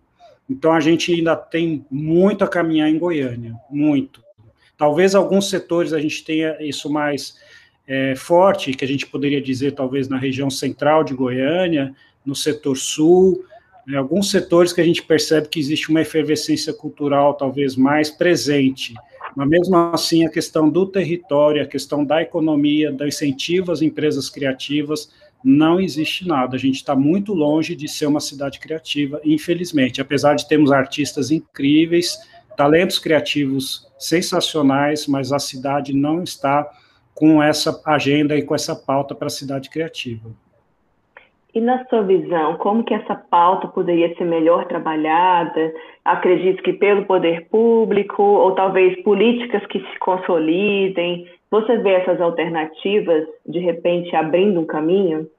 Então, 0.47 0.71
a 0.71 0.79
gente 0.79 1.11
ainda 1.11 1.35
tem 1.35 1.83
muito 1.89 2.43
a 2.43 2.47
caminhar 2.47 2.87
em 2.87 2.99
Goiânia, 2.99 3.55
muito. 3.67 4.23
Talvez 4.77 5.15
alguns 5.15 5.49
setores 5.49 5.91
a 5.91 5.99
gente 5.99 6.23
tenha 6.23 6.55
isso 6.61 6.87
mais 6.87 7.35
é, 7.87 8.13
forte, 8.15 8.75
que 8.75 8.85
a 8.85 8.87
gente 8.87 9.07
poderia 9.07 9.41
dizer, 9.41 9.71
talvez, 9.71 10.07
na 10.07 10.19
região 10.19 10.51
central 10.51 11.03
de 11.03 11.15
Goiânia, 11.15 11.95
no 12.23 12.35
setor 12.35 12.77
sul, 12.77 13.43
né, 13.87 13.97
alguns 13.97 14.29
setores 14.29 14.71
que 14.71 14.81
a 14.81 14.85
gente 14.85 15.01
percebe 15.01 15.47
que 15.47 15.59
existe 15.59 15.89
uma 15.89 16.01
efervescência 16.01 16.71
cultural 16.71 17.33
talvez 17.33 17.75
mais 17.75 18.11
presente, 18.11 18.93
mas 19.35 19.49
mesmo 19.49 19.75
assim 19.75 20.27
a 20.27 20.29
questão 20.29 20.69
do 20.69 20.85
território, 20.85 21.63
a 21.63 21.67
questão 21.67 22.05
da 22.05 22.21
economia, 22.21 22.91
do 22.91 23.07
incentivo 23.07 23.71
às 23.71 23.81
empresas 23.81 24.29
criativas, 24.29 25.09
não 25.47 25.79
existe 25.79 26.27
nada. 26.27 26.55
A 26.55 26.59
gente 26.59 26.77
está 26.77 26.95
muito 26.95 27.31
longe 27.31 27.75
de 27.75 27.87
ser 27.87 28.07
uma 28.07 28.19
cidade 28.19 28.59
criativa, 28.59 29.21
infelizmente. 29.23 30.01
Apesar 30.01 30.33
de 30.33 30.47
termos 30.47 30.71
artistas 30.71 31.29
incríveis, 31.29 32.17
talentos 32.57 32.97
criativos 32.97 33.87
sensacionais, 33.99 35.05
mas 35.05 35.31
a 35.31 35.37
cidade 35.37 35.93
não 35.93 36.23
está 36.23 36.67
com 37.13 37.43
essa 37.43 37.79
agenda 37.85 38.35
e 38.35 38.41
com 38.41 38.55
essa 38.55 38.75
pauta 38.75 39.13
para 39.13 39.27
a 39.27 39.29
cidade 39.29 39.69
criativa. 39.69 40.31
E 41.53 41.61
na 41.61 41.85
sua 41.85 42.01
visão, 42.01 42.57
como 42.57 42.83
que 42.83 42.93
essa 42.93 43.15
pauta 43.15 43.67
poderia 43.67 44.13
ser 44.15 44.25
melhor 44.25 44.65
trabalhada? 44.65 45.73
Acredito 46.03 46.61
que 46.63 46.73
pelo 46.73 47.05
poder 47.05 47.47
público 47.49 48.21
ou 48.21 48.53
talvez 48.55 49.01
políticas 49.03 49.65
que 49.67 49.79
se 49.79 49.99
consolidem. 49.99 51.29
Você 51.51 51.77
vê 51.77 51.91
essas 51.91 52.19
alternativas 52.19 53.25
de 53.45 53.59
repente 53.59 54.13
abrindo 54.15 54.59
um 54.59 54.65
caminho? 54.65 55.29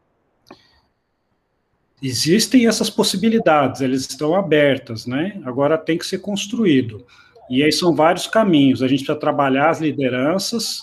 Existem 2.02 2.66
essas 2.66 2.90
possibilidades, 2.90 3.80
elas 3.80 4.02
estão 4.02 4.34
abertas, 4.34 5.06
né? 5.06 5.40
Agora 5.44 5.78
tem 5.78 5.96
que 5.96 6.06
ser 6.06 6.18
construído. 6.18 7.04
E 7.48 7.62
aí 7.62 7.72
são 7.72 7.94
vários 7.94 8.26
caminhos. 8.26 8.82
A 8.82 8.88
gente 8.88 8.98
precisa 8.98 9.18
trabalhar 9.18 9.70
as 9.70 9.80
lideranças 9.80 10.82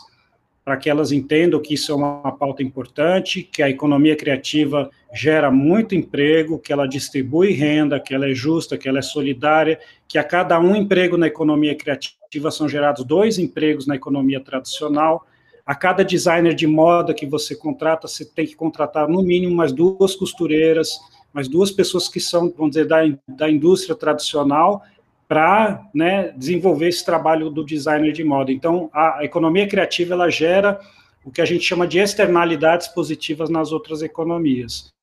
para 0.63 0.77
que 0.77 0.89
elas 0.89 1.11
entendam 1.11 1.61
que 1.61 1.73
isso 1.73 1.91
é 1.91 1.95
uma 1.95 2.31
pauta 2.31 2.63
importante, 2.63 3.43
que 3.43 3.61
a 3.61 3.69
economia 3.69 4.15
criativa 4.15 4.89
gera 5.13 5.51
muito 5.51 5.93
emprego, 5.93 6.57
que 6.57 6.71
ela 6.71 6.87
distribui 6.87 7.51
renda, 7.51 7.99
que 7.99 8.13
ela 8.13 8.29
é 8.29 8.33
justa, 8.33 8.77
que 8.77 8.87
ela 8.87 8.99
é 8.99 9.01
solidária, 9.01 9.77
que 10.07 10.17
a 10.17 10.23
cada 10.23 10.57
um 10.59 10.73
emprego 10.73 11.17
na 11.17 11.27
economia 11.27 11.75
criativa 11.75 12.49
são 12.49 12.69
gerados 12.69 13.03
dois 13.03 13.37
empregos 13.37 13.85
na 13.85 13.95
economia 13.95 14.39
tradicional. 14.39 15.27
A 15.65 15.73
cada 15.73 16.03
designer 16.03 16.53
de 16.53 16.67
moda 16.67 17.13
que 17.13 17.25
você 17.25 17.55
contrata, 17.55 18.07
você 18.07 18.25
tem 18.25 18.45
que 18.45 18.55
contratar 18.55 19.07
no 19.07 19.21
mínimo 19.21 19.55
mais 19.55 19.71
duas 19.71 20.15
costureiras, 20.15 20.99
mais 21.33 21.47
duas 21.47 21.71
pessoas 21.71 22.09
que 22.09 22.19
são, 22.19 22.53
vamos 22.55 22.71
dizer, 22.71 22.87
da, 22.87 23.01
da 23.27 23.49
indústria 23.49 23.95
tradicional, 23.95 24.83
para 25.27 25.89
né, 25.95 26.33
desenvolver 26.37 26.89
esse 26.89 27.03
trabalho 27.03 27.49
do 27.49 27.63
designer 27.63 28.11
de 28.11 28.23
moda. 28.23 28.51
Então, 28.51 28.89
a 28.93 29.23
economia 29.23 29.67
criativa 29.67 30.13
ela 30.13 30.29
gera 30.29 30.79
o 31.23 31.31
que 31.31 31.41
a 31.41 31.45
gente 31.45 31.63
chama 31.63 31.87
de 31.87 31.97
externalidades 31.97 32.87
positivas 32.89 33.49
nas 33.49 33.71
outras 33.71 34.01
economias. 34.01 34.93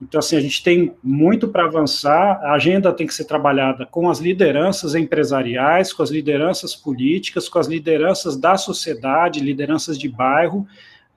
Então, 0.00 0.18
assim, 0.18 0.34
a 0.34 0.40
gente 0.40 0.62
tem 0.62 0.94
muito 1.02 1.48
para 1.48 1.66
avançar, 1.66 2.40
a 2.42 2.52
agenda 2.54 2.92
tem 2.92 3.06
que 3.06 3.14
ser 3.14 3.26
trabalhada 3.26 3.84
com 3.84 4.08
as 4.08 4.18
lideranças 4.18 4.94
empresariais, 4.94 5.92
com 5.92 6.02
as 6.02 6.10
lideranças 6.10 6.74
políticas, 6.74 7.48
com 7.50 7.58
as 7.58 7.66
lideranças 7.66 8.36
da 8.36 8.56
sociedade, 8.56 9.40
lideranças 9.40 9.98
de 9.98 10.08
bairro, 10.08 10.66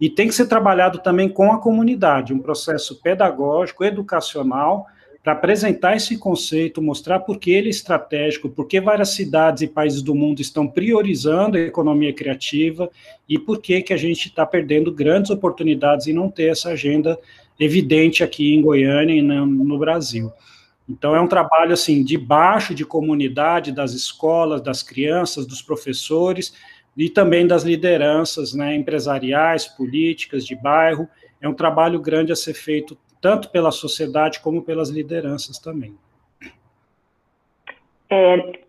e 0.01 0.09
tem 0.09 0.27
que 0.27 0.35
ser 0.35 0.47
trabalhado 0.47 0.99
também 0.99 1.29
com 1.29 1.53
a 1.53 1.59
comunidade, 1.59 2.33
um 2.33 2.39
processo 2.39 2.99
pedagógico, 3.01 3.85
educacional, 3.85 4.85
para 5.23 5.31
apresentar 5.31 5.95
esse 5.95 6.17
conceito, 6.17 6.81
mostrar 6.81 7.21
por 7.21 7.37
que 7.37 7.51
ele 7.51 7.67
é 7.67 7.69
estratégico, 7.69 8.49
por 8.49 8.67
que 8.67 8.81
várias 8.81 9.11
cidades 9.11 9.63
e 9.63 9.67
países 9.67 10.01
do 10.01 10.13
mundo 10.13 10.41
estão 10.41 10.67
priorizando 10.67 11.55
a 11.55 11.61
economia 11.61 12.11
criativa 12.11 12.89
e 13.29 13.39
por 13.39 13.61
que, 13.61 13.81
que 13.81 13.93
a 13.93 13.97
gente 13.97 14.27
está 14.27 14.45
perdendo 14.45 14.91
grandes 14.91 15.31
oportunidades 15.31 16.07
em 16.07 16.13
não 16.13 16.29
ter 16.29 16.51
essa 16.51 16.71
agenda 16.71 17.17
evidente 17.59 18.23
aqui 18.23 18.53
em 18.53 18.61
Goiânia 18.61 19.13
e 19.13 19.21
no 19.21 19.77
Brasil. 19.77 20.31
Então, 20.87 21.15
é 21.15 21.21
um 21.21 21.27
trabalho, 21.27 21.73
assim, 21.73 22.03
de 22.03 22.17
baixo, 22.17 22.75
de 22.75 22.85
comunidade, 22.85 23.71
das 23.71 23.93
escolas, 23.93 24.61
das 24.61 24.83
crianças, 24.83 25.45
dos 25.45 25.61
professores 25.61 26.53
e 26.95 27.09
também 27.09 27.47
das 27.47 27.63
lideranças 27.63 28.53
né, 28.53 28.75
empresariais, 28.75 29.65
políticas, 29.65 30.45
de 30.45 30.55
bairro. 30.55 31.07
É 31.41 31.47
um 31.47 31.53
trabalho 31.53 31.99
grande 31.99 32.31
a 32.31 32.35
ser 32.35 32.53
feito 32.53 32.97
tanto 33.21 33.49
pela 33.49 33.71
sociedade 33.71 34.41
como 34.41 34.61
pelas 34.61 34.89
lideranças 34.89 35.57
também. 35.57 35.95
É, 38.09 38.62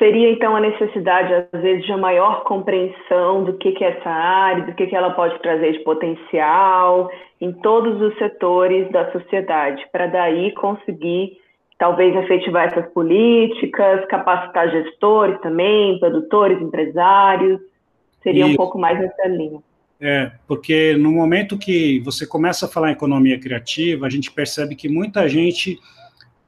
seria 0.00 0.30
então 0.30 0.56
a 0.56 0.60
necessidade, 0.60 1.46
às 1.52 1.60
vezes, 1.60 1.84
de 1.84 1.92
uma 1.92 1.98
maior 1.98 2.42
compreensão 2.44 3.44
do 3.44 3.52
que, 3.58 3.72
que 3.72 3.84
é 3.84 3.98
essa 3.98 4.08
área, 4.08 4.64
do 4.64 4.74
que, 4.74 4.86
que 4.86 4.96
ela 4.96 5.10
pode 5.10 5.38
trazer 5.40 5.72
de 5.72 5.80
potencial 5.80 7.10
em 7.38 7.52
todos 7.52 8.00
os 8.00 8.16
setores 8.18 8.90
da 8.90 9.12
sociedade, 9.12 9.86
para 9.92 10.06
daí 10.06 10.52
conseguir 10.54 11.38
talvez 11.78 12.16
efetivar 12.16 12.68
essas 12.68 12.90
políticas, 12.92 14.04
capacitar 14.06 14.70
gestores 14.70 15.38
também, 15.40 15.98
produtores, 15.98 16.60
empresários. 16.60 17.60
Seria 18.22 18.44
Isso. 18.44 18.54
um 18.54 18.56
pouco 18.56 18.78
mais 18.78 18.98
nessa 18.98 19.28
linha. 19.28 19.60
É, 20.00 20.32
porque 20.48 20.96
no 20.96 21.12
momento 21.12 21.58
que 21.58 22.00
você 22.00 22.26
começa 22.26 22.64
a 22.64 22.68
falar 22.68 22.88
em 22.88 22.92
economia 22.92 23.38
criativa, 23.38 24.06
a 24.06 24.10
gente 24.10 24.30
percebe 24.30 24.74
que 24.74 24.88
muita 24.88 25.28
gente 25.28 25.78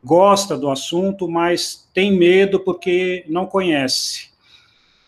gosta 0.02 0.56
do 0.56 0.70
assunto, 0.70 1.28
mas 1.28 1.88
tem 1.94 2.16
medo 2.16 2.58
porque 2.58 3.24
não 3.28 3.46
conhece. 3.46 4.30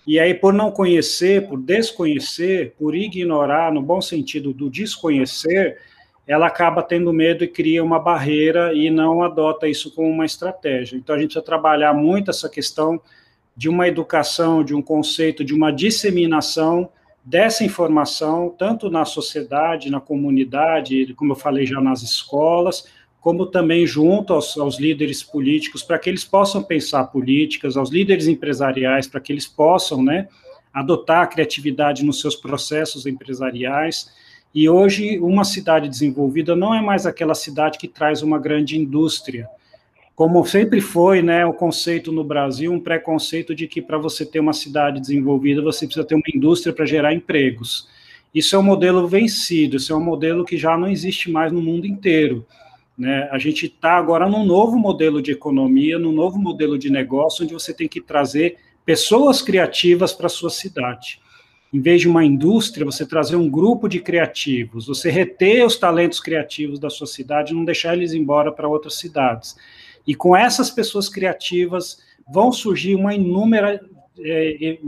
E 0.06 0.20
aí, 0.20 0.34
por 0.34 0.52
não 0.52 0.70
conhecer, 0.70 1.48
por 1.48 1.58
desconhecer, 1.58 2.74
por 2.78 2.94
ignorar, 2.94 3.72
no 3.72 3.80
bom 3.80 4.00
sentido 4.00 4.52
do 4.52 4.68
desconhecer, 4.68 5.78
ela 6.26 6.46
acaba 6.46 6.82
tendo 6.82 7.12
medo 7.12 7.42
e 7.42 7.48
cria 7.48 7.82
uma 7.82 7.98
barreira 7.98 8.72
e 8.74 8.90
não 8.90 9.22
adota 9.22 9.66
isso 9.66 9.94
como 9.94 10.08
uma 10.08 10.26
estratégia. 10.26 10.96
Então, 10.96 11.14
a 11.14 11.18
gente 11.18 11.28
precisa 11.28 11.44
trabalhar 11.44 11.94
muito 11.94 12.30
essa 12.30 12.48
questão 12.48 13.00
de 13.56 13.68
uma 13.68 13.88
educação, 13.88 14.62
de 14.62 14.74
um 14.74 14.82
conceito, 14.82 15.44
de 15.44 15.54
uma 15.54 15.72
disseminação 15.72 16.90
dessa 17.24 17.64
informação, 17.64 18.54
tanto 18.58 18.90
na 18.90 19.04
sociedade, 19.06 19.90
na 19.90 20.00
comunidade, 20.00 21.14
como 21.14 21.32
eu 21.32 21.36
falei 21.36 21.64
já 21.64 21.80
nas 21.80 22.02
escolas, 22.02 22.86
como 23.24 23.46
também 23.46 23.86
junto 23.86 24.34
aos, 24.34 24.54
aos 24.58 24.78
líderes 24.78 25.22
políticos, 25.22 25.82
para 25.82 25.98
que 25.98 26.10
eles 26.10 26.26
possam 26.26 26.62
pensar 26.62 27.04
políticas, 27.04 27.74
aos 27.74 27.90
líderes 27.90 28.28
empresariais, 28.28 29.06
para 29.06 29.18
que 29.18 29.32
eles 29.32 29.46
possam 29.46 30.02
né, 30.02 30.28
adotar 30.74 31.22
a 31.22 31.26
criatividade 31.26 32.04
nos 32.04 32.20
seus 32.20 32.36
processos 32.36 33.06
empresariais. 33.06 34.12
E 34.54 34.68
hoje, 34.68 35.18
uma 35.20 35.42
cidade 35.42 35.88
desenvolvida 35.88 36.54
não 36.54 36.74
é 36.74 36.82
mais 36.82 37.06
aquela 37.06 37.34
cidade 37.34 37.78
que 37.78 37.88
traz 37.88 38.20
uma 38.20 38.38
grande 38.38 38.78
indústria, 38.78 39.48
como 40.14 40.44
sempre 40.44 40.82
foi, 40.82 41.22
né, 41.22 41.46
o 41.46 41.54
conceito 41.54 42.12
no 42.12 42.22
Brasil, 42.22 42.70
um 42.70 42.78
preconceito 42.78 43.54
de 43.54 43.66
que 43.66 43.80
para 43.80 43.96
você 43.96 44.26
ter 44.26 44.38
uma 44.38 44.52
cidade 44.52 45.00
desenvolvida, 45.00 45.62
você 45.62 45.86
precisa 45.86 46.06
ter 46.06 46.14
uma 46.14 46.22
indústria 46.34 46.74
para 46.74 46.84
gerar 46.84 47.14
empregos. 47.14 47.88
Isso 48.34 48.54
é 48.54 48.58
um 48.58 48.62
modelo 48.62 49.08
vencido, 49.08 49.78
isso 49.78 49.94
é 49.94 49.96
um 49.96 50.04
modelo 50.04 50.44
que 50.44 50.58
já 50.58 50.76
não 50.76 50.88
existe 50.88 51.30
mais 51.30 51.50
no 51.50 51.62
mundo 51.62 51.86
inteiro. 51.86 52.46
Né? 52.96 53.28
A 53.30 53.38
gente 53.38 53.66
está 53.66 53.92
agora 53.92 54.28
num 54.28 54.44
novo 54.44 54.78
modelo 54.78 55.20
de 55.20 55.32
economia, 55.32 55.98
num 55.98 56.12
novo 56.12 56.38
modelo 56.38 56.78
de 56.78 56.90
negócio, 56.90 57.44
onde 57.44 57.52
você 57.52 57.74
tem 57.74 57.88
que 57.88 58.00
trazer 58.00 58.56
pessoas 58.84 59.42
criativas 59.42 60.12
para 60.12 60.26
a 60.26 60.30
sua 60.30 60.50
cidade. 60.50 61.20
Em 61.72 61.80
vez 61.80 62.02
de 62.02 62.08
uma 62.08 62.24
indústria, 62.24 62.86
você 62.86 63.04
trazer 63.04 63.34
um 63.34 63.50
grupo 63.50 63.88
de 63.88 63.98
criativos, 63.98 64.86
você 64.86 65.10
reter 65.10 65.66
os 65.66 65.76
talentos 65.76 66.20
criativos 66.20 66.78
da 66.78 66.88
sua 66.88 67.06
cidade 67.06 67.52
não 67.52 67.64
deixar 67.64 67.94
eles 67.94 68.12
embora 68.12 68.52
para 68.52 68.68
outras 68.68 68.94
cidades. 68.94 69.56
E 70.06 70.14
com 70.14 70.36
essas 70.36 70.70
pessoas 70.70 71.08
criativas 71.08 71.98
vão 72.32 72.52
surgir 72.52 72.94
uma 72.94 73.14
inúmera 73.14 73.80
é 74.20 74.78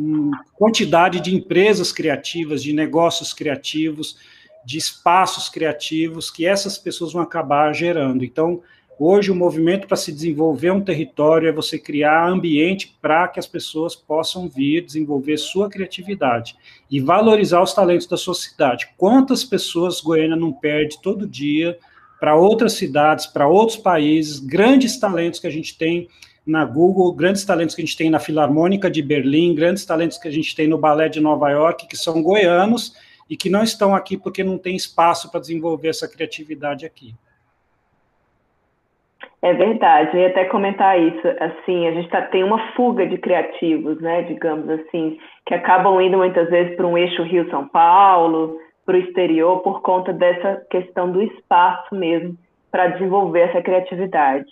quantidade 0.54 1.20
de 1.20 1.34
empresas 1.34 1.90
criativas, 1.90 2.62
de 2.62 2.72
negócios 2.72 3.34
criativos, 3.34 4.16
de 4.66 4.78
espaços 4.78 5.48
criativos 5.48 6.28
que 6.28 6.44
essas 6.44 6.76
pessoas 6.76 7.12
vão 7.12 7.22
acabar 7.22 7.72
gerando. 7.72 8.24
Então, 8.24 8.60
hoje 8.98 9.30
o 9.30 9.34
movimento 9.34 9.86
para 9.86 9.96
se 9.96 10.10
desenvolver 10.10 10.72
um 10.72 10.80
território 10.80 11.48
é 11.48 11.52
você 11.52 11.78
criar 11.78 12.28
ambiente 12.28 12.96
para 13.00 13.28
que 13.28 13.38
as 13.38 13.46
pessoas 13.46 13.94
possam 13.94 14.48
vir 14.48 14.84
desenvolver 14.84 15.36
sua 15.36 15.70
criatividade 15.70 16.56
e 16.90 16.98
valorizar 16.98 17.62
os 17.62 17.72
talentos 17.72 18.08
da 18.08 18.16
sua 18.16 18.34
cidade. 18.34 18.88
Quantas 18.96 19.44
pessoas 19.44 20.00
Goiânia 20.00 20.34
não 20.34 20.52
perde 20.52 21.00
todo 21.00 21.28
dia 21.28 21.78
para 22.18 22.34
outras 22.34 22.72
cidades, 22.72 23.24
para 23.24 23.46
outros 23.46 23.78
países, 23.78 24.40
grandes 24.40 24.98
talentos 24.98 25.38
que 25.38 25.46
a 25.46 25.50
gente 25.50 25.78
tem 25.78 26.08
na 26.44 26.64
Google, 26.64 27.12
grandes 27.12 27.44
talentos 27.44 27.76
que 27.76 27.82
a 27.82 27.84
gente 27.84 27.96
tem 27.96 28.10
na 28.10 28.18
Filarmônica 28.18 28.90
de 28.90 29.00
Berlim, 29.00 29.54
grandes 29.54 29.84
talentos 29.84 30.18
que 30.18 30.26
a 30.26 30.30
gente 30.30 30.56
tem 30.56 30.66
no 30.66 30.76
Balé 30.76 31.08
de 31.08 31.20
Nova 31.20 31.50
York, 31.50 31.86
que 31.86 31.96
são 31.96 32.20
goianos 32.20 32.94
e 33.28 33.36
que 33.36 33.50
não 33.50 33.62
estão 33.62 33.94
aqui 33.94 34.16
porque 34.16 34.44
não 34.44 34.58
tem 34.58 34.76
espaço 34.76 35.30
para 35.30 35.40
desenvolver 35.40 35.88
essa 35.88 36.08
criatividade 36.08 36.86
aqui. 36.86 37.14
É 39.42 39.52
verdade, 39.52 40.16
eu 40.16 40.22
ia 40.22 40.28
até 40.28 40.44
comentar 40.46 41.00
isso. 41.00 41.26
Assim, 41.40 41.86
a 41.86 41.92
gente 41.92 42.08
tá, 42.08 42.22
tem 42.22 42.42
uma 42.42 42.72
fuga 42.72 43.06
de 43.06 43.18
criativos, 43.18 44.00
né, 44.00 44.22
digamos 44.22 44.68
assim, 44.68 45.18
que 45.44 45.54
acabam 45.54 46.00
indo 46.00 46.16
muitas 46.16 46.48
vezes 46.48 46.76
para 46.76 46.86
um 46.86 46.96
eixo 46.96 47.22
Rio-São 47.22 47.68
Paulo, 47.68 48.58
para 48.84 48.96
o 48.96 49.00
exterior 49.00 49.60
por 49.60 49.82
conta 49.82 50.12
dessa 50.12 50.64
questão 50.70 51.10
do 51.10 51.22
espaço 51.22 51.94
mesmo 51.94 52.36
para 52.70 52.88
desenvolver 52.88 53.40
essa 53.40 53.60
criatividade. 53.62 54.46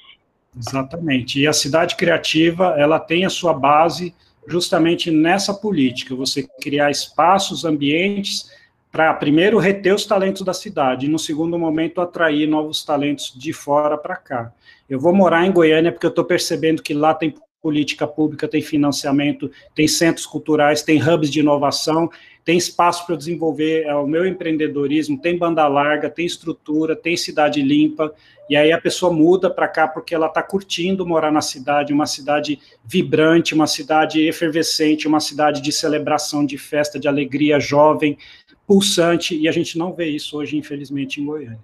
Exatamente. 0.57 1.41
E 1.41 1.47
a 1.47 1.53
cidade 1.53 1.97
criativa, 1.97 2.75
ela 2.79 3.01
tem 3.01 3.25
a 3.25 3.31
sua 3.31 3.53
base 3.53 4.15
justamente 4.47 5.11
nessa 5.11 5.55
política, 5.55 6.15
você 6.15 6.47
criar 6.61 6.91
espaços, 6.91 7.65
ambientes 7.65 8.51
para 8.95 9.13
primeiro 9.13 9.59
reter 9.59 9.93
os 9.93 10.07
talentos 10.07 10.43
da 10.43 10.55
cidade 10.55 11.07
e 11.07 11.09
no 11.09 11.19
segundo 11.19 11.59
momento 11.59 12.01
atrair 12.01 12.47
novos 12.47 12.85
talentos 12.85 13.35
de 13.37 13.53
fora 13.53 13.99
para 13.99 14.15
cá. 14.15 14.53
Eu 14.89 15.01
vou 15.01 15.13
morar 15.13 15.45
em 15.45 15.51
Goiânia 15.51 15.91
porque 15.91 16.07
eu 16.07 16.11
estou 16.11 16.25
percebendo 16.25 16.81
que 16.81 16.95
lá 16.95 17.13
tem 17.13 17.35
política 17.61 18.07
pública, 18.07 18.47
tem 18.47 18.63
financiamento, 18.63 19.51
tem 19.75 19.89
centros 19.89 20.27
culturais, 20.27 20.83
tem 20.83 21.03
hubs 21.03 21.29
de 21.29 21.41
inovação, 21.41 22.09
tem 22.45 22.59
espaço 22.59 23.07
para 23.07 23.17
desenvolver 23.17 23.85
é, 23.85 23.95
o 23.95 24.07
meu 24.07 24.27
empreendedorismo, 24.27 25.19
tem 25.19 25.39
banda 25.39 25.67
larga, 25.67 26.11
tem 26.11 26.27
estrutura, 26.27 26.95
tem 26.95 27.17
cidade 27.17 27.63
limpa, 27.63 28.15
e 28.51 28.55
aí 28.55 28.71
a 28.71 28.79
pessoa 28.79 29.11
muda 29.11 29.49
para 29.49 29.67
cá 29.67 29.89
porque 29.89 30.15
ela 30.15 30.27
está 30.27 30.43
curtindo 30.43 31.07
morar 31.07 31.33
na 31.33 31.41
cidade, 31.41 31.95
uma 31.95 32.07
cidade 32.07 32.61
vibrante, 32.85 33.55
uma 33.55 33.67
cidade 33.67 34.21
efervescente, 34.21 35.09
uma 35.09 35.21
cidade 35.21 35.63
de 35.63 35.73
celebração, 35.73 36.45
de 36.45 36.59
festa, 36.59 37.01
de 37.01 37.09
alegria, 37.09 37.59
jovem, 37.59 38.19
pulsante, 38.67 39.37
e 39.37 39.49
a 39.49 39.53
gente 39.53 39.79
não 39.79 39.93
vê 39.93 40.07
isso 40.07 40.37
hoje, 40.39 40.57
infelizmente, 40.57 41.21
em 41.21 41.27
Goiânia. 41.27 41.59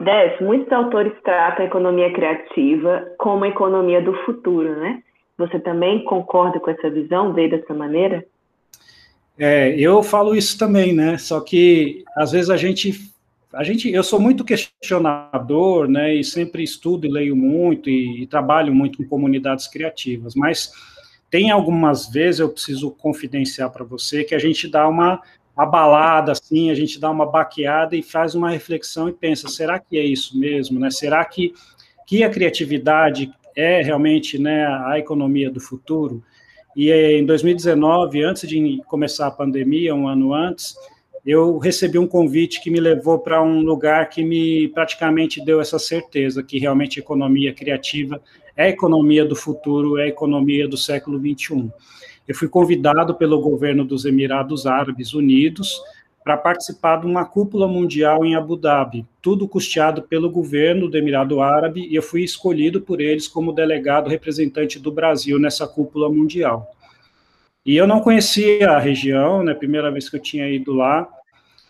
Des, 0.00 0.40
muitos 0.40 0.72
autores 0.72 1.12
tratam 1.22 1.64
a 1.64 1.68
economia 1.68 2.12
criativa 2.12 3.06
como 3.18 3.44
a 3.44 3.48
economia 3.48 4.02
do 4.02 4.14
futuro, 4.24 4.76
né? 4.76 5.02
Você 5.38 5.60
também 5.60 6.04
concorda 6.04 6.58
com 6.58 6.70
essa 6.70 6.90
visão, 6.90 7.32
vê 7.32 7.48
dessa 7.48 7.72
maneira? 7.72 8.24
É, 9.38 9.74
eu 9.78 10.02
falo 10.02 10.34
isso 10.34 10.58
também, 10.58 10.92
né? 10.92 11.16
Só 11.18 11.40
que 11.40 12.04
às 12.16 12.32
vezes 12.32 12.50
a 12.50 12.56
gente, 12.56 12.92
a 13.54 13.62
gente, 13.62 13.90
eu 13.90 14.02
sou 14.02 14.20
muito 14.20 14.44
questionador, 14.44 15.88
né? 15.88 16.14
E 16.14 16.24
sempre 16.24 16.62
estudo 16.62 17.06
e 17.06 17.10
leio 17.10 17.36
muito 17.36 17.88
e, 17.88 18.22
e 18.22 18.26
trabalho 18.26 18.74
muito 18.74 19.00
em 19.00 19.06
comunidades 19.06 19.68
criativas. 19.68 20.34
Mas 20.34 20.72
tem 21.32 21.50
algumas 21.50 22.08
vezes 22.08 22.40
eu 22.40 22.50
preciso 22.50 22.90
confidenciar 22.90 23.70
para 23.70 23.82
você 23.82 24.22
que 24.22 24.34
a 24.34 24.38
gente 24.38 24.68
dá 24.68 24.86
uma 24.86 25.18
abalada 25.56 26.32
assim, 26.32 26.70
a 26.70 26.74
gente 26.74 27.00
dá 27.00 27.10
uma 27.10 27.24
baqueada 27.24 27.96
e 27.96 28.02
faz 28.02 28.34
uma 28.34 28.50
reflexão 28.50 29.08
e 29.08 29.12
pensa, 29.14 29.48
será 29.48 29.78
que 29.78 29.96
é 29.96 30.04
isso 30.04 30.38
mesmo, 30.38 30.78
né? 30.78 30.90
Será 30.90 31.24
que 31.24 31.54
que 32.06 32.22
a 32.22 32.28
criatividade 32.28 33.32
é 33.56 33.80
realmente 33.80 34.38
né, 34.38 34.66
a 34.66 34.98
economia 34.98 35.50
do 35.50 35.60
futuro. 35.60 36.22
E 36.76 36.90
em 36.90 37.24
2019, 37.24 38.22
antes 38.22 38.46
de 38.46 38.82
começar 38.86 39.28
a 39.28 39.30
pandemia, 39.30 39.94
um 39.94 40.06
ano 40.06 40.34
antes, 40.34 40.74
eu 41.24 41.56
recebi 41.58 41.98
um 41.98 42.06
convite 42.06 42.60
que 42.60 42.70
me 42.70 42.80
levou 42.80 43.18
para 43.18 43.42
um 43.42 43.60
lugar 43.60 44.08
que 44.08 44.24
me 44.24 44.68
praticamente 44.68 45.44
deu 45.44 45.60
essa 45.60 45.78
certeza 45.78 46.42
que 46.42 46.58
realmente 46.58 46.98
economia 46.98 47.54
criativa 47.54 48.20
é 48.56 48.64
a 48.64 48.68
economia 48.68 49.24
do 49.24 49.36
futuro, 49.36 49.98
é 49.98 50.04
a 50.04 50.08
economia 50.08 50.66
do 50.66 50.76
século 50.76 51.18
21. 51.18 51.70
Eu 52.26 52.34
fui 52.34 52.48
convidado 52.48 53.14
pelo 53.14 53.40
governo 53.40 53.84
dos 53.84 54.04
Emirados 54.04 54.66
Árabes 54.66 55.14
Unidos 55.14 55.80
para 56.24 56.36
participar 56.36 57.00
de 57.00 57.06
uma 57.06 57.24
cúpula 57.24 57.66
mundial 57.66 58.24
em 58.24 58.36
Abu 58.36 58.56
Dhabi, 58.56 59.06
tudo 59.20 59.48
custeado 59.48 60.02
pelo 60.02 60.30
governo 60.30 60.88
do 60.88 60.96
Emirado 60.96 61.40
Árabe, 61.40 61.86
e 61.88 61.94
eu 61.94 62.02
fui 62.02 62.22
escolhido 62.22 62.80
por 62.80 63.00
eles 63.00 63.26
como 63.26 63.52
delegado 63.52 64.08
representante 64.08 64.78
do 64.78 64.92
Brasil 64.92 65.38
nessa 65.38 65.66
cúpula 65.66 66.08
mundial. 66.08 66.68
E 67.64 67.76
eu 67.76 67.86
não 67.86 68.00
conhecia 68.00 68.70
a 68.70 68.78
região, 68.78 69.42
né, 69.42 69.54
primeira 69.54 69.90
vez 69.90 70.08
que 70.08 70.16
eu 70.16 70.20
tinha 70.20 70.48
ido 70.48 70.72
lá, 70.72 71.08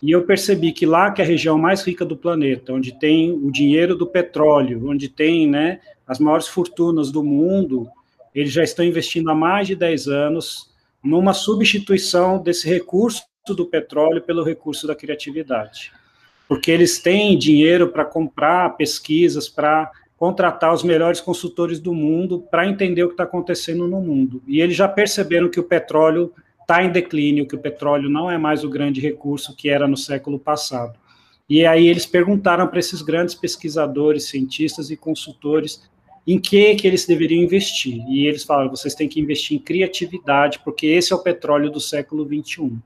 e 0.01 0.11
eu 0.11 0.23
percebi 0.23 0.71
que 0.71 0.85
lá 0.85 1.11
que 1.11 1.21
é 1.21 1.23
a 1.23 1.27
região 1.27 1.57
mais 1.57 1.81
rica 1.83 2.03
do 2.03 2.17
planeta, 2.17 2.73
onde 2.73 2.97
tem 2.99 3.31
o 3.31 3.51
dinheiro 3.51 3.95
do 3.95 4.07
petróleo, 4.07 4.89
onde 4.89 5.07
tem, 5.07 5.47
né, 5.47 5.79
as 6.07 6.19
maiores 6.19 6.47
fortunas 6.47 7.11
do 7.11 7.23
mundo, 7.23 7.87
eles 8.33 8.51
já 8.51 8.63
estão 8.63 8.83
investindo 8.83 9.29
há 9.29 9.35
mais 9.35 9.67
de 9.67 9.75
10 9.75 10.07
anos 10.07 10.71
numa 11.03 11.33
substituição 11.33 12.41
desse 12.41 12.67
recurso 12.67 13.23
do 13.47 13.65
petróleo 13.65 14.21
pelo 14.21 14.43
recurso 14.43 14.87
da 14.87 14.95
criatividade. 14.95 15.91
Porque 16.47 16.71
eles 16.71 16.99
têm 16.99 17.37
dinheiro 17.37 17.89
para 17.89 18.05
comprar 18.05 18.75
pesquisas, 18.75 19.47
para 19.47 19.91
contratar 20.23 20.73
os 20.73 20.83
melhores 20.83 21.19
consultores 21.19 21.81
do 21.81 21.93
mundo 21.93 22.47
para 22.49 22.65
entender 22.65 23.03
o 23.03 23.07
que 23.07 23.13
está 23.13 23.25
acontecendo 23.25 23.89
no 23.89 23.99
mundo. 23.99 24.41
E 24.47 24.61
eles 24.61 24.73
já 24.73 24.87
perceberam 24.87 25.49
que 25.49 25.59
o 25.59 25.63
petróleo 25.63 26.31
está 26.61 26.81
em 26.81 26.89
declínio, 26.89 27.45
que 27.45 27.57
o 27.57 27.59
petróleo 27.59 28.09
não 28.09 28.31
é 28.31 28.37
mais 28.37 28.63
o 28.63 28.69
grande 28.69 29.01
recurso 29.01 29.53
que 29.53 29.67
era 29.67 29.85
no 29.85 29.97
século 29.97 30.39
passado. 30.39 30.97
E 31.49 31.65
aí 31.65 31.89
eles 31.89 32.05
perguntaram 32.05 32.65
para 32.69 32.79
esses 32.79 33.01
grandes 33.01 33.35
pesquisadores, 33.35 34.29
cientistas 34.29 34.89
e 34.89 34.95
consultores 34.95 35.91
em 36.25 36.39
que 36.39 36.73
que 36.75 36.87
eles 36.87 37.05
deveriam 37.05 37.43
investir. 37.43 38.01
E 38.07 38.25
eles 38.25 38.45
falaram, 38.45 38.69
vocês 38.69 38.95
têm 38.95 39.09
que 39.09 39.19
investir 39.19 39.57
em 39.57 39.59
criatividade, 39.59 40.61
porque 40.63 40.87
esse 40.87 41.11
é 41.11 41.15
o 41.17 41.21
petróleo 41.21 41.69
do 41.69 41.81
século 41.81 42.25
21. 42.25 42.79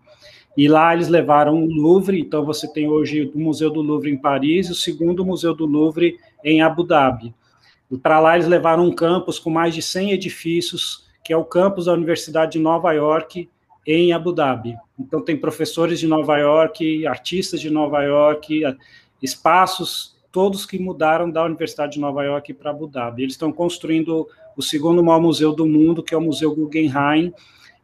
E 0.57 0.67
lá 0.67 0.91
eles 0.91 1.07
levaram 1.07 1.63
o 1.63 1.71
Louvre, 1.71 2.19
então 2.19 2.43
você 2.43 2.67
tem 2.67 2.89
hoje 2.89 3.31
o 3.33 3.39
Museu 3.39 3.69
do 3.69 3.79
Louvre 3.79 4.09
em 4.09 4.17
Paris 4.17 4.67
e 4.67 4.71
o 4.71 4.75
segundo 4.75 5.23
Museu 5.23 5.53
do 5.53 5.67
Louvre 5.67 6.17
em 6.43 6.63
Abu 6.63 6.83
Dhabi. 6.83 7.31
Para 8.01 8.19
lá 8.19 8.35
eles 8.35 8.47
levaram 8.47 8.83
um 8.83 8.91
campus 8.91 9.37
com 9.37 9.51
mais 9.51 9.75
de 9.75 9.83
100 9.83 10.13
edifícios, 10.13 11.05
que 11.23 11.31
é 11.31 11.37
o 11.37 11.45
campus 11.45 11.85
da 11.85 11.93
Universidade 11.93 12.53
de 12.53 12.59
Nova 12.59 12.91
York, 12.91 13.47
em 13.85 14.11
Abu 14.11 14.33
Dhabi. 14.33 14.75
Então 14.99 15.21
tem 15.21 15.37
professores 15.37 15.99
de 15.99 16.07
Nova 16.07 16.37
York, 16.39 17.05
artistas 17.05 17.61
de 17.61 17.69
Nova 17.69 18.01
York, 18.01 18.63
espaços 19.21 20.17
todos 20.31 20.65
que 20.65 20.79
mudaram 20.79 21.29
da 21.29 21.43
Universidade 21.45 21.93
de 21.93 21.99
Nova 21.99 22.23
York 22.23 22.53
para 22.55 22.71
Abu 22.71 22.87
Dhabi. 22.87 23.23
Eles 23.23 23.33
estão 23.33 23.51
construindo 23.51 24.27
o 24.55 24.61
segundo 24.61 25.03
maior 25.03 25.21
museu 25.21 25.53
do 25.53 25.65
mundo, 25.65 26.03
que 26.03 26.13
é 26.13 26.17
o 26.17 26.21
Museu 26.21 26.53
Guggenheim, 26.53 27.31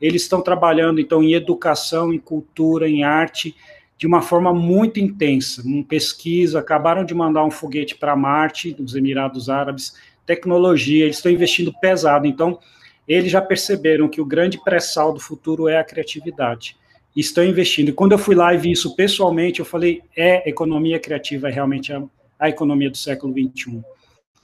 eles 0.04 0.24
estão 0.24 0.42
trabalhando, 0.42 1.00
então, 1.00 1.24
em 1.24 1.34
educação, 1.34 2.13
em 2.13 2.20
cultura, 2.20 2.89
em 2.89 3.06
arte, 3.06 3.56
de 3.98 4.06
uma 4.06 4.22
forma 4.22 4.54
muito 4.54 5.00
intensa, 5.00 5.63
em 5.66 5.82
pesquisa, 5.82 6.60
acabaram 6.60 7.06
de 7.06 7.16
mandar 7.16 7.46
um 7.46 7.50
foguete 7.50 7.96
para 7.96 8.13
Marte, 8.13 8.74
dos 8.74 8.96
Emirados 8.96 9.50
Árabes, 9.50 9.96
tecnologia, 10.26 11.06
eles 11.06 11.16
estão 11.16 11.32
investindo 11.32 11.74
pesado, 11.80 12.28
então, 12.28 12.60
eles 13.08 13.32
já 13.32 13.42
perceberam 13.42 14.10
que 14.10 14.20
o 14.20 14.26
grande 14.26 14.62
pré-sal 14.62 15.13
do 15.13 15.22
futuro 15.22 15.70
é 15.70 15.78
a 15.78 15.86
criatividade, 15.86 16.76
estão 17.16 17.46
investindo, 17.46 17.88
e 17.88 17.94
quando 17.94 18.12
eu 18.12 18.18
fui 18.18 18.36
lá 18.36 18.54
e 18.54 18.58
vi 18.58 18.74
isso 18.74 18.98
pessoalmente, 18.98 19.62
eu 19.62 19.66
falei, 19.66 20.02
é, 20.18 20.50
economia 20.50 21.00
criativa 21.00 21.48
é 21.48 21.52
realmente 21.52 21.94
a, 21.94 22.04
a 22.38 22.50
economia 22.50 22.92
do 22.92 22.98
século 22.98 23.34
XXI, 23.34 23.82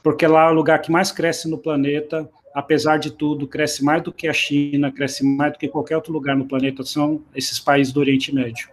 porque 0.01 0.25
lá 0.25 0.47
é 0.47 0.51
o 0.51 0.55
lugar 0.55 0.79
que 0.81 0.89
mais 0.89 1.11
cresce 1.11 1.49
no 1.49 1.57
planeta, 1.57 2.29
apesar 2.53 2.97
de 2.97 3.11
tudo, 3.11 3.47
cresce 3.47 3.83
mais 3.83 4.01
do 4.01 4.11
que 4.11 4.27
a 4.27 4.33
China, 4.33 4.91
cresce 4.91 5.23
mais 5.23 5.53
do 5.53 5.59
que 5.59 5.67
qualquer 5.67 5.95
outro 5.95 6.13
lugar 6.13 6.35
no 6.35 6.45
planeta, 6.45 6.83
são 6.83 7.21
esses 7.35 7.59
países 7.59 7.93
do 7.93 7.99
Oriente 7.99 8.33
Médio. 8.33 8.69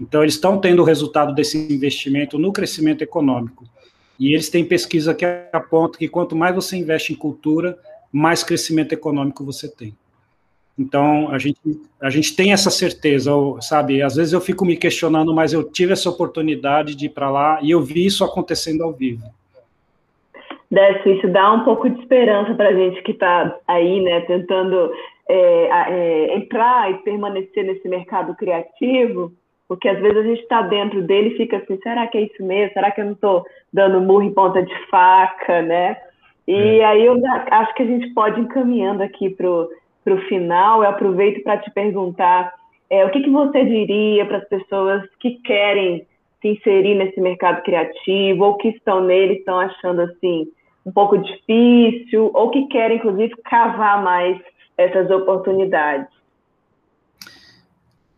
Então, 0.00 0.22
eles 0.22 0.34
estão 0.34 0.58
tendo 0.58 0.82
o 0.82 0.84
resultado 0.84 1.34
desse 1.34 1.56
investimento 1.72 2.38
no 2.38 2.52
crescimento 2.52 3.02
econômico. 3.02 3.64
E 4.18 4.32
eles 4.32 4.48
têm 4.48 4.64
pesquisa 4.64 5.14
que 5.14 5.24
aponta 5.52 5.98
que 5.98 6.08
quanto 6.08 6.36
mais 6.36 6.54
você 6.54 6.76
investe 6.76 7.12
em 7.12 7.16
cultura, 7.16 7.78
mais 8.12 8.42
crescimento 8.42 8.92
econômico 8.92 9.44
você 9.44 9.68
tem. 9.68 9.96
Então, 10.78 11.28
a 11.28 11.38
gente, 11.38 11.60
a 12.00 12.10
gente 12.10 12.34
tem 12.34 12.52
essa 12.52 12.70
certeza, 12.70 13.30
sabe? 13.60 14.02
Às 14.02 14.16
vezes 14.16 14.32
eu 14.32 14.40
fico 14.40 14.64
me 14.64 14.76
questionando, 14.76 15.32
mas 15.32 15.52
eu 15.52 15.62
tive 15.62 15.92
essa 15.92 16.10
oportunidade 16.10 16.96
de 16.96 17.06
ir 17.06 17.10
para 17.10 17.30
lá 17.30 17.60
e 17.62 17.70
eu 17.70 17.80
vi 17.80 18.04
isso 18.04 18.24
acontecendo 18.24 18.82
ao 18.82 18.92
vivo. 18.92 19.24
Décio, 20.74 21.12
isso 21.14 21.28
dá 21.28 21.52
um 21.52 21.64
pouco 21.64 21.88
de 21.88 22.00
esperança 22.00 22.52
para 22.54 22.70
a 22.70 22.74
gente 22.74 23.00
que 23.02 23.12
está 23.12 23.56
aí, 23.68 24.00
né, 24.00 24.20
tentando 24.22 24.92
é, 25.28 25.68
é, 25.88 26.36
entrar 26.36 26.90
e 26.90 26.98
permanecer 26.98 27.64
nesse 27.64 27.88
mercado 27.88 28.34
criativo, 28.34 29.32
porque 29.68 29.88
às 29.88 29.98
vezes 30.00 30.18
a 30.18 30.22
gente 30.22 30.42
está 30.42 30.62
dentro 30.62 31.02
dele 31.02 31.28
e 31.28 31.36
fica 31.36 31.58
assim, 31.58 31.78
será 31.82 32.06
que 32.06 32.18
é 32.18 32.22
isso 32.22 32.44
mesmo? 32.44 32.72
Será 32.74 32.90
que 32.90 33.00
eu 33.00 33.06
não 33.06 33.12
estou 33.12 33.44
dando 33.72 34.00
murro 34.00 34.22
em 34.22 34.34
ponta 34.34 34.62
de 34.62 34.74
faca, 34.88 35.62
né? 35.62 35.96
E 36.46 36.80
é. 36.80 36.84
aí 36.84 37.06
eu 37.06 37.16
acho 37.50 37.74
que 37.74 37.82
a 37.82 37.86
gente 37.86 38.12
pode 38.12 38.40
ir 38.40 38.44
encaminhando 38.44 39.02
aqui 39.02 39.30
para 39.30 39.48
o 39.48 40.18
final, 40.28 40.82
eu 40.82 40.90
aproveito 40.90 41.42
para 41.42 41.58
te 41.58 41.70
perguntar 41.70 42.52
é, 42.90 43.04
o 43.04 43.10
que, 43.10 43.22
que 43.22 43.30
você 43.30 43.64
diria 43.64 44.26
para 44.26 44.38
as 44.38 44.48
pessoas 44.48 45.02
que 45.20 45.40
querem 45.42 46.06
se 46.42 46.48
inserir 46.48 46.94
nesse 46.94 47.18
mercado 47.20 47.62
criativo 47.62 48.44
ou 48.44 48.56
que 48.58 48.68
estão 48.68 49.02
nele, 49.02 49.34
estão 49.34 49.58
achando 49.58 50.02
assim, 50.02 50.46
um 50.84 50.92
pouco 50.92 51.16
difícil 51.16 52.30
ou 52.34 52.50
que 52.50 52.66
querem, 52.66 52.98
inclusive, 52.98 53.34
cavar 53.44 54.02
mais 54.02 54.40
essas 54.76 55.10
oportunidades? 55.10 56.08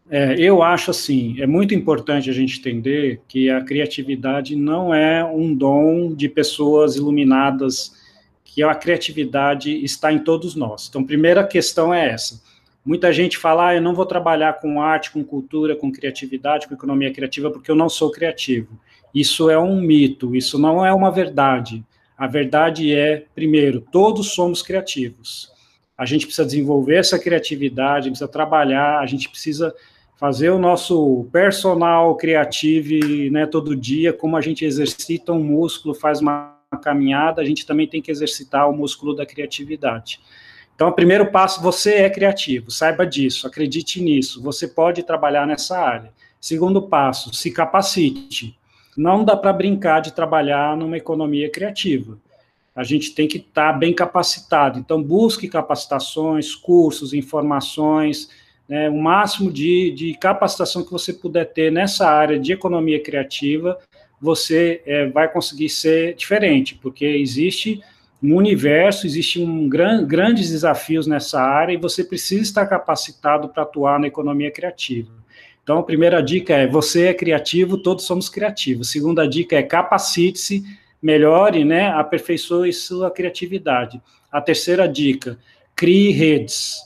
É, 0.08 0.34
eu 0.38 0.62
acho 0.62 0.92
assim, 0.92 1.40
é 1.40 1.46
muito 1.46 1.74
importante 1.74 2.30
a 2.30 2.32
gente 2.32 2.58
entender 2.60 3.20
que 3.26 3.50
a 3.50 3.62
criatividade 3.64 4.54
não 4.54 4.94
é 4.94 5.24
um 5.24 5.52
dom 5.52 6.14
de 6.14 6.28
pessoas 6.28 6.94
iluminadas, 6.94 7.92
que 8.44 8.62
a 8.62 8.74
criatividade 8.74 9.84
está 9.84 10.12
em 10.12 10.20
todos 10.20 10.54
nós. 10.54 10.86
Então, 10.88 11.04
primeira 11.04 11.44
questão 11.44 11.92
é 11.92 12.08
essa. 12.08 12.40
Muita 12.84 13.12
gente 13.12 13.36
fala, 13.36 13.70
ah, 13.70 13.74
eu 13.74 13.82
não 13.82 13.96
vou 13.96 14.06
trabalhar 14.06 14.60
com 14.60 14.80
arte, 14.80 15.10
com 15.10 15.24
cultura, 15.24 15.74
com 15.74 15.90
criatividade, 15.90 16.68
com 16.68 16.74
economia 16.74 17.12
criativa, 17.12 17.50
porque 17.50 17.68
eu 17.68 17.74
não 17.74 17.88
sou 17.88 18.12
criativo. 18.12 18.78
Isso 19.12 19.50
é 19.50 19.58
um 19.58 19.80
mito, 19.80 20.36
isso 20.36 20.56
não 20.56 20.86
é 20.86 20.94
uma 20.94 21.10
verdade. 21.10 21.84
A 22.16 22.26
verdade 22.26 22.94
é, 22.94 23.24
primeiro, 23.34 23.80
todos 23.80 24.32
somos 24.32 24.62
criativos. 24.62 25.52
A 25.96 26.04
gente 26.04 26.26
precisa 26.26 26.46
desenvolver 26.46 26.96
essa 26.96 27.18
criatividade, 27.18 28.08
precisa 28.08 28.28
trabalhar, 28.28 29.00
a 29.00 29.06
gente 29.06 29.28
precisa 29.28 29.74
fazer 30.16 30.50
o 30.50 30.58
nosso 30.58 31.26
personal 31.30 32.16
criativo 32.16 33.30
né, 33.30 33.46
todo 33.46 33.76
dia, 33.76 34.12
como 34.12 34.36
a 34.36 34.40
gente 34.40 34.64
exercita 34.64 35.32
um 35.32 35.42
músculo, 35.42 35.94
faz 35.94 36.20
uma 36.20 36.56
caminhada, 36.82 37.42
a 37.42 37.44
gente 37.44 37.66
também 37.66 37.86
tem 37.86 38.02
que 38.02 38.10
exercitar 38.10 38.68
o 38.68 38.76
músculo 38.76 39.14
da 39.14 39.26
criatividade. 39.26 40.20
Então, 40.74 40.88
o 40.88 40.92
primeiro 40.92 41.30
passo, 41.30 41.62
você 41.62 41.94
é 41.94 42.10
criativo, 42.10 42.70
saiba 42.70 43.06
disso, 43.06 43.46
acredite 43.46 44.00
nisso, 44.00 44.42
você 44.42 44.68
pode 44.68 45.02
trabalhar 45.02 45.46
nessa 45.46 45.78
área. 45.78 46.12
Segundo 46.40 46.82
passo, 46.82 47.34
se 47.34 47.50
capacite. 47.50 48.58
Não 48.96 49.24
dá 49.24 49.36
para 49.36 49.52
brincar 49.52 50.00
de 50.00 50.12
trabalhar 50.12 50.76
numa 50.76 50.96
economia 50.96 51.50
criativa. 51.50 52.18
A 52.74 52.82
gente 52.82 53.14
tem 53.14 53.28
que 53.28 53.38
estar 53.38 53.72
tá 53.72 53.78
bem 53.78 53.94
capacitado. 53.94 54.78
Então, 54.78 55.02
busque 55.02 55.48
capacitações, 55.48 56.54
cursos, 56.54 57.12
informações, 57.12 58.28
né, 58.68 58.90
o 58.90 58.96
máximo 58.96 59.50
de, 59.52 59.90
de 59.92 60.14
capacitação 60.14 60.84
que 60.84 60.90
você 60.90 61.12
puder 61.12 61.44
ter 61.46 61.70
nessa 61.70 62.08
área 62.08 62.38
de 62.38 62.52
economia 62.52 63.02
criativa, 63.02 63.78
você 64.20 64.82
é, 64.86 65.06
vai 65.06 65.30
conseguir 65.30 65.68
ser 65.68 66.14
diferente, 66.14 66.74
porque 66.74 67.04
existe 67.04 67.82
um 68.22 68.34
universo, 68.34 69.06
existem 69.06 69.46
um 69.46 69.68
gran, 69.68 70.04
grandes 70.04 70.50
desafios 70.50 71.06
nessa 71.06 71.40
área 71.40 71.72
e 71.72 71.76
você 71.76 72.02
precisa 72.02 72.42
estar 72.42 72.66
capacitado 72.66 73.48
para 73.48 73.62
atuar 73.62 74.00
na 74.00 74.06
economia 74.06 74.50
criativa. 74.50 75.10
Então, 75.66 75.78
a 75.78 75.82
primeira 75.82 76.22
dica 76.22 76.54
é: 76.54 76.64
você 76.64 77.06
é 77.06 77.12
criativo, 77.12 77.76
todos 77.76 78.04
somos 78.04 78.28
criativos. 78.28 78.88
Segunda 78.88 79.26
dica 79.26 79.56
é: 79.56 79.64
capacite-se, 79.64 80.62
melhore, 81.02 81.64
né, 81.64 81.88
aperfeiçoe 81.88 82.72
sua 82.72 83.10
criatividade. 83.10 84.00
A 84.30 84.40
terceira 84.40 84.86
dica: 84.86 85.36
crie 85.74 86.12
redes. 86.12 86.76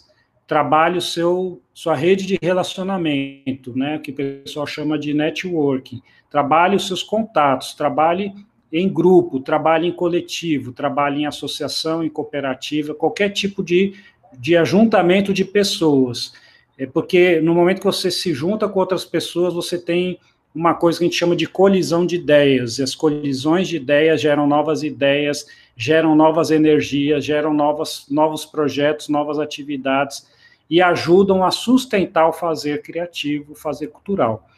Trabalhe 0.46 0.96
o 0.96 1.02
seu, 1.02 1.60
sua 1.74 1.94
rede 1.94 2.24
de 2.26 2.38
relacionamento, 2.40 3.76
né, 3.76 3.98
que 3.98 4.12
o 4.12 4.14
pessoal 4.14 4.66
chama 4.66 4.98
de 4.98 5.12
networking. 5.12 6.00
Trabalhe 6.30 6.74
os 6.74 6.86
seus 6.86 7.02
contatos, 7.02 7.74
trabalhe 7.74 8.32
em 8.72 8.88
grupo, 8.88 9.40
trabalhe 9.40 9.88
em 9.88 9.92
coletivo, 9.92 10.72
trabalhe 10.72 11.20
em 11.20 11.26
associação, 11.26 12.02
em 12.02 12.08
cooperativa, 12.08 12.94
qualquer 12.94 13.28
tipo 13.28 13.62
de, 13.62 13.92
de 14.38 14.56
ajuntamento 14.56 15.34
de 15.34 15.44
pessoas. 15.44 16.32
É 16.80 16.86
porque 16.86 17.42
no 17.42 17.54
momento 17.54 17.80
que 17.80 17.84
você 17.84 18.10
se 18.10 18.32
junta 18.32 18.66
com 18.66 18.80
outras 18.80 19.04
pessoas, 19.04 19.52
você 19.52 19.76
tem 19.76 20.18
uma 20.54 20.72
coisa 20.72 20.98
que 20.98 21.04
a 21.04 21.08
gente 21.08 21.18
chama 21.18 21.36
de 21.36 21.46
colisão 21.46 22.06
de 22.06 22.16
ideias, 22.16 22.78
e 22.78 22.82
as 22.82 22.94
colisões 22.94 23.68
de 23.68 23.76
ideias 23.76 24.18
geram 24.18 24.46
novas 24.46 24.82
ideias, 24.82 25.44
geram 25.76 26.16
novas 26.16 26.50
energias, 26.50 27.22
geram 27.22 27.52
novas, 27.52 28.06
novos 28.08 28.46
projetos, 28.46 29.10
novas 29.10 29.38
atividades, 29.38 30.26
e 30.70 30.80
ajudam 30.80 31.44
a 31.44 31.50
sustentar 31.50 32.26
o 32.26 32.32
fazer 32.32 32.80
criativo, 32.80 33.52
o 33.52 33.54
fazer 33.54 33.88
cultural. 33.88 34.48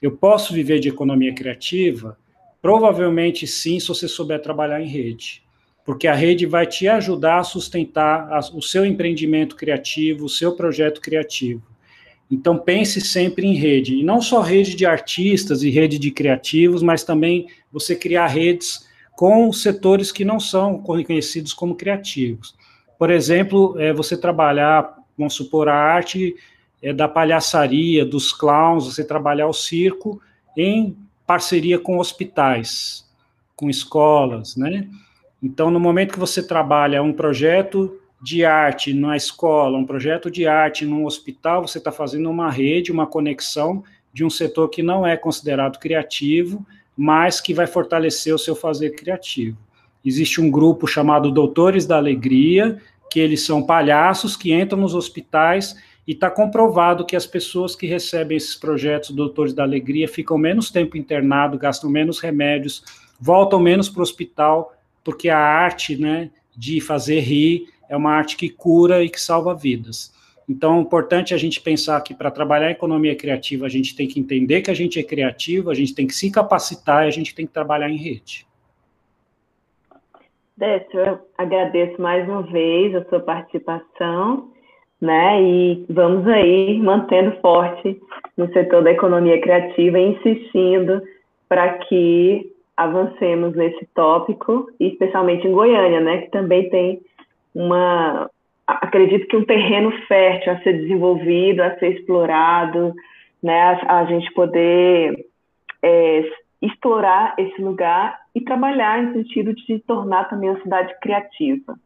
Eu 0.00 0.12
posso 0.12 0.54
viver 0.54 0.80
de 0.80 0.88
economia 0.88 1.34
criativa? 1.34 2.16
Provavelmente 2.62 3.46
sim, 3.46 3.78
se 3.78 3.88
você 3.88 4.08
souber 4.08 4.40
trabalhar 4.40 4.80
em 4.80 4.88
rede, 4.88 5.42
porque 5.86 6.08
a 6.08 6.14
rede 6.14 6.44
vai 6.44 6.66
te 6.66 6.88
ajudar 6.88 7.38
a 7.38 7.44
sustentar 7.44 8.28
a, 8.32 8.40
o 8.52 8.60
seu 8.60 8.84
empreendimento 8.84 9.54
criativo, 9.54 10.24
o 10.24 10.28
seu 10.28 10.56
projeto 10.56 11.00
criativo. 11.00 11.62
Então 12.28 12.58
pense 12.58 13.00
sempre 13.00 13.46
em 13.46 13.54
rede, 13.54 13.94
e 13.94 14.02
não 14.02 14.20
só 14.20 14.40
rede 14.40 14.74
de 14.74 14.84
artistas 14.84 15.62
e 15.62 15.70
rede 15.70 15.96
de 15.96 16.10
criativos, 16.10 16.82
mas 16.82 17.04
também 17.04 17.46
você 17.72 17.94
criar 17.94 18.26
redes 18.26 18.84
com 19.12 19.52
setores 19.52 20.10
que 20.10 20.24
não 20.24 20.40
são 20.40 20.82
reconhecidos 20.82 21.54
como 21.54 21.76
criativos. 21.76 22.56
Por 22.98 23.10
exemplo, 23.10 23.78
é, 23.78 23.92
você 23.92 24.16
trabalhar, 24.16 24.92
vamos 25.16 25.34
supor, 25.34 25.68
a 25.68 25.74
arte 25.74 26.34
é, 26.82 26.92
da 26.92 27.06
palhaçaria, 27.06 28.04
dos 28.04 28.32
clowns, 28.32 28.86
você 28.86 29.04
trabalhar 29.04 29.46
o 29.46 29.52
circo 29.52 30.20
em 30.56 30.96
parceria 31.24 31.78
com 31.78 31.98
hospitais, 31.98 33.08
com 33.54 33.70
escolas, 33.70 34.56
né? 34.56 34.88
Então, 35.42 35.70
no 35.70 35.78
momento 35.78 36.12
que 36.12 36.18
você 36.18 36.42
trabalha 36.42 37.02
um 37.02 37.12
projeto 37.12 37.98
de 38.20 38.44
arte 38.44 38.94
na 38.94 39.16
escola, 39.16 39.76
um 39.76 39.84
projeto 39.84 40.30
de 40.30 40.46
arte 40.46 40.84
num 40.84 41.04
hospital, 41.04 41.66
você 41.66 41.78
está 41.78 41.92
fazendo 41.92 42.30
uma 42.30 42.50
rede, 42.50 42.90
uma 42.90 43.06
conexão 43.06 43.84
de 44.12 44.24
um 44.24 44.30
setor 44.30 44.68
que 44.68 44.82
não 44.82 45.06
é 45.06 45.16
considerado 45.16 45.78
criativo, 45.78 46.64
mas 46.96 47.40
que 47.40 47.52
vai 47.52 47.66
fortalecer 47.66 48.34
o 48.34 48.38
seu 48.38 48.56
fazer 48.56 48.90
criativo. 48.90 49.58
Existe 50.04 50.40
um 50.40 50.50
grupo 50.50 50.86
chamado 50.86 51.30
Doutores 51.30 51.84
da 51.84 51.96
Alegria, 51.96 52.80
que 53.10 53.20
eles 53.20 53.44
são 53.44 53.62
palhaços 53.62 54.36
que 54.36 54.54
entram 54.54 54.80
nos 54.80 54.94
hospitais 54.94 55.76
e 56.06 56.12
está 56.12 56.30
comprovado 56.30 57.04
que 57.04 57.16
as 57.16 57.26
pessoas 57.26 57.74
que 57.74 57.86
recebem 57.86 58.36
esses 58.36 58.54
projetos 58.54 59.10
Doutores 59.10 59.52
da 59.52 59.64
Alegria 59.64 60.08
ficam 60.08 60.38
menos 60.38 60.70
tempo 60.70 60.96
internado, 60.96 61.58
gastam 61.58 61.90
menos 61.90 62.20
remédios, 62.20 62.82
voltam 63.20 63.58
menos 63.60 63.88
para 63.88 64.00
o 64.00 64.02
hospital, 64.02 64.75
porque 65.06 65.28
a 65.28 65.38
arte 65.38 65.96
né, 65.96 66.30
de 66.56 66.80
fazer 66.80 67.20
rir 67.20 67.68
é 67.88 67.96
uma 67.96 68.10
arte 68.10 68.36
que 68.36 68.50
cura 68.50 69.04
e 69.04 69.08
que 69.08 69.20
salva 69.20 69.54
vidas. 69.54 70.12
Então, 70.48 70.78
é 70.78 70.80
importante 70.80 71.32
a 71.32 71.38
gente 71.38 71.60
pensar 71.60 72.00
que 72.00 72.12
para 72.12 72.30
trabalhar 72.30 72.66
a 72.66 72.72
economia 72.72 73.16
criativa, 73.16 73.66
a 73.66 73.68
gente 73.68 73.94
tem 73.94 74.08
que 74.08 74.18
entender 74.18 74.62
que 74.62 74.70
a 74.70 74.74
gente 74.74 74.98
é 74.98 75.02
criativo, 75.04 75.70
a 75.70 75.74
gente 75.74 75.94
tem 75.94 76.08
que 76.08 76.14
se 76.14 76.28
capacitar 76.30 77.04
e 77.04 77.08
a 77.08 77.12
gente 77.12 77.32
tem 77.32 77.46
que 77.46 77.52
trabalhar 77.52 77.88
em 77.88 77.96
rede. 77.96 78.44
Décio, 80.56 80.98
eu 80.98 81.18
agradeço 81.38 82.02
mais 82.02 82.28
uma 82.28 82.42
vez 82.42 82.92
a 82.96 83.04
sua 83.04 83.20
participação 83.20 84.50
né? 85.00 85.42
E 85.42 85.86
vamos 85.90 86.26
aí 86.26 86.78
mantendo 86.78 87.36
forte 87.40 88.00
no 88.36 88.50
setor 88.52 88.82
da 88.82 88.92
economia 88.92 89.40
criativa 89.40 89.98
insistindo 89.98 91.02
para 91.48 91.78
que 91.78 92.50
avancemos 92.76 93.54
nesse 93.54 93.86
tópico, 93.94 94.68
especialmente 94.78 95.46
em 95.46 95.52
Goiânia, 95.52 96.00
né? 96.00 96.22
Que 96.22 96.30
também 96.30 96.68
tem 96.68 97.00
uma, 97.54 98.30
acredito 98.66 99.26
que 99.26 99.36
um 99.36 99.44
terreno 99.44 99.90
fértil 100.06 100.52
a 100.52 100.60
ser 100.60 100.74
desenvolvido, 100.74 101.60
a 101.60 101.78
ser 101.78 101.96
explorado, 101.98 102.92
né? 103.42 103.60
A, 103.60 104.00
a 104.00 104.04
gente 104.04 104.32
poder 104.34 105.26
é, 105.82 106.30
explorar 106.60 107.34
esse 107.38 107.60
lugar 107.62 108.18
e 108.34 108.40
trabalhar 108.40 109.02
em 109.02 109.12
sentido 109.12 109.54
de 109.54 109.64
se 109.64 109.78
tornar 109.80 110.28
também 110.28 110.50
uma 110.50 110.60
cidade 110.60 110.94
criativa. 111.00 111.78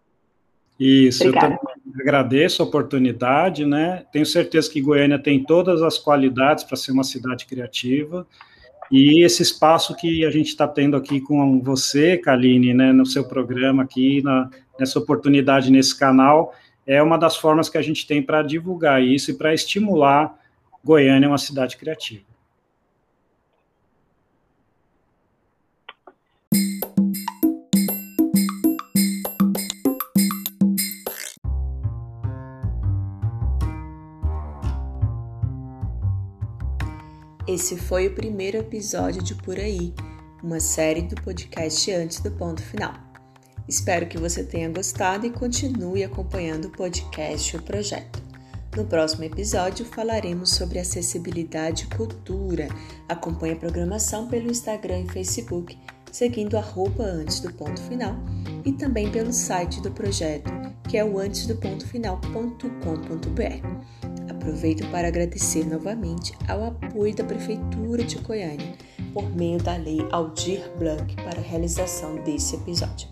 Isso, 0.79 1.29
Obrigada. 1.29 1.55
eu 1.55 1.59
também 1.59 2.01
agradeço 2.01 2.63
a 2.63 2.65
oportunidade, 2.65 3.67
né? 3.67 4.05
Tenho 4.11 4.25
certeza 4.25 4.71
que 4.71 4.81
Goiânia 4.81 5.19
tem 5.19 5.45
todas 5.45 5.83
as 5.83 5.99
qualidades 5.99 6.65
para 6.65 6.77
ser 6.77 6.93
uma 6.93 7.05
cidade 7.05 7.45
criativa. 7.45 8.27
E 8.91 9.23
esse 9.25 9.43
espaço 9.43 9.95
que 9.95 10.25
a 10.25 10.31
gente 10.31 10.49
está 10.49 10.67
tendo 10.67 10.97
aqui 10.97 11.21
com 11.21 11.61
você, 11.61 12.19
Kaline, 12.19 12.75
né, 12.75 12.93
no 12.93 13.07
seu 13.07 13.25
programa 13.25 13.85
aqui, 13.85 14.21
na, 14.23 14.51
nessa 14.79 14.99
oportunidade 14.99 15.71
nesse 15.71 15.97
canal, 15.97 16.53
é 16.87 17.01
uma 17.01 17.17
das 17.17 17.37
formas 17.37 17.69
que 17.69 17.79
a 17.79 17.83
gente 17.83 18.07
tem 18.07 18.21
para 18.21 18.43
divulgar 18.43 19.03
isso 19.03 19.31
e 19.31 19.35
para 19.35 19.55
estimular 19.55 20.37
Goiânia 20.85 21.29
uma 21.29 21.39
cidade 21.39 21.77
criativa. 21.77 22.30
Esse 37.61 37.77
foi 37.77 38.07
o 38.07 38.15
primeiro 38.15 38.57
episódio 38.57 39.23
de 39.23 39.35
Por 39.35 39.59
Aí, 39.59 39.93
uma 40.43 40.59
série 40.59 41.03
do 41.03 41.15
podcast 41.17 41.93
Antes 41.93 42.21
do 42.21 42.31
Ponto 42.31 42.63
Final. 42.63 42.95
Espero 43.69 44.07
que 44.07 44.17
você 44.17 44.43
tenha 44.43 44.71
gostado 44.71 45.27
e 45.27 45.31
continue 45.31 46.03
acompanhando 46.03 46.69
o 46.69 46.71
podcast 46.71 47.55
e 47.55 47.59
o 47.59 47.63
projeto. 47.63 48.23
No 48.75 48.87
próximo 48.87 49.25
episódio 49.25 49.85
falaremos 49.85 50.53
sobre 50.53 50.79
acessibilidade 50.79 51.85
e 51.85 51.95
cultura. 51.95 52.67
Acompanhe 53.07 53.53
a 53.53 53.57
programação 53.57 54.27
pelo 54.27 54.51
Instagram 54.51 55.01
e 55.01 55.13
Facebook, 55.13 55.77
seguindo 56.11 56.57
arroba 56.57 57.05
antes 57.05 57.41
do 57.41 57.53
ponto 57.53 57.83
final 57.83 58.17
e 58.65 58.73
também 58.73 59.13
pelo 59.13 59.35
site 59.35 59.83
do 59.83 59.91
projeto, 59.91 60.51
que 60.89 60.97
é 60.97 61.05
o 61.05 61.19
antesdopontofinal.com.br. 61.19 64.10
Aproveito 64.41 64.91
para 64.91 65.07
agradecer 65.07 65.67
novamente 65.67 66.33
ao 66.49 66.65
apoio 66.65 67.15
da 67.15 67.23
Prefeitura 67.23 68.03
de 68.03 68.17
Goiânia 68.17 68.75
por 69.13 69.29
meio 69.37 69.63
da 69.63 69.77
Lei 69.77 70.01
Aldir 70.11 70.63
Blanc 70.79 71.15
para 71.17 71.39
a 71.39 71.43
realização 71.43 72.15
desse 72.25 72.57
episódio. 72.57 73.07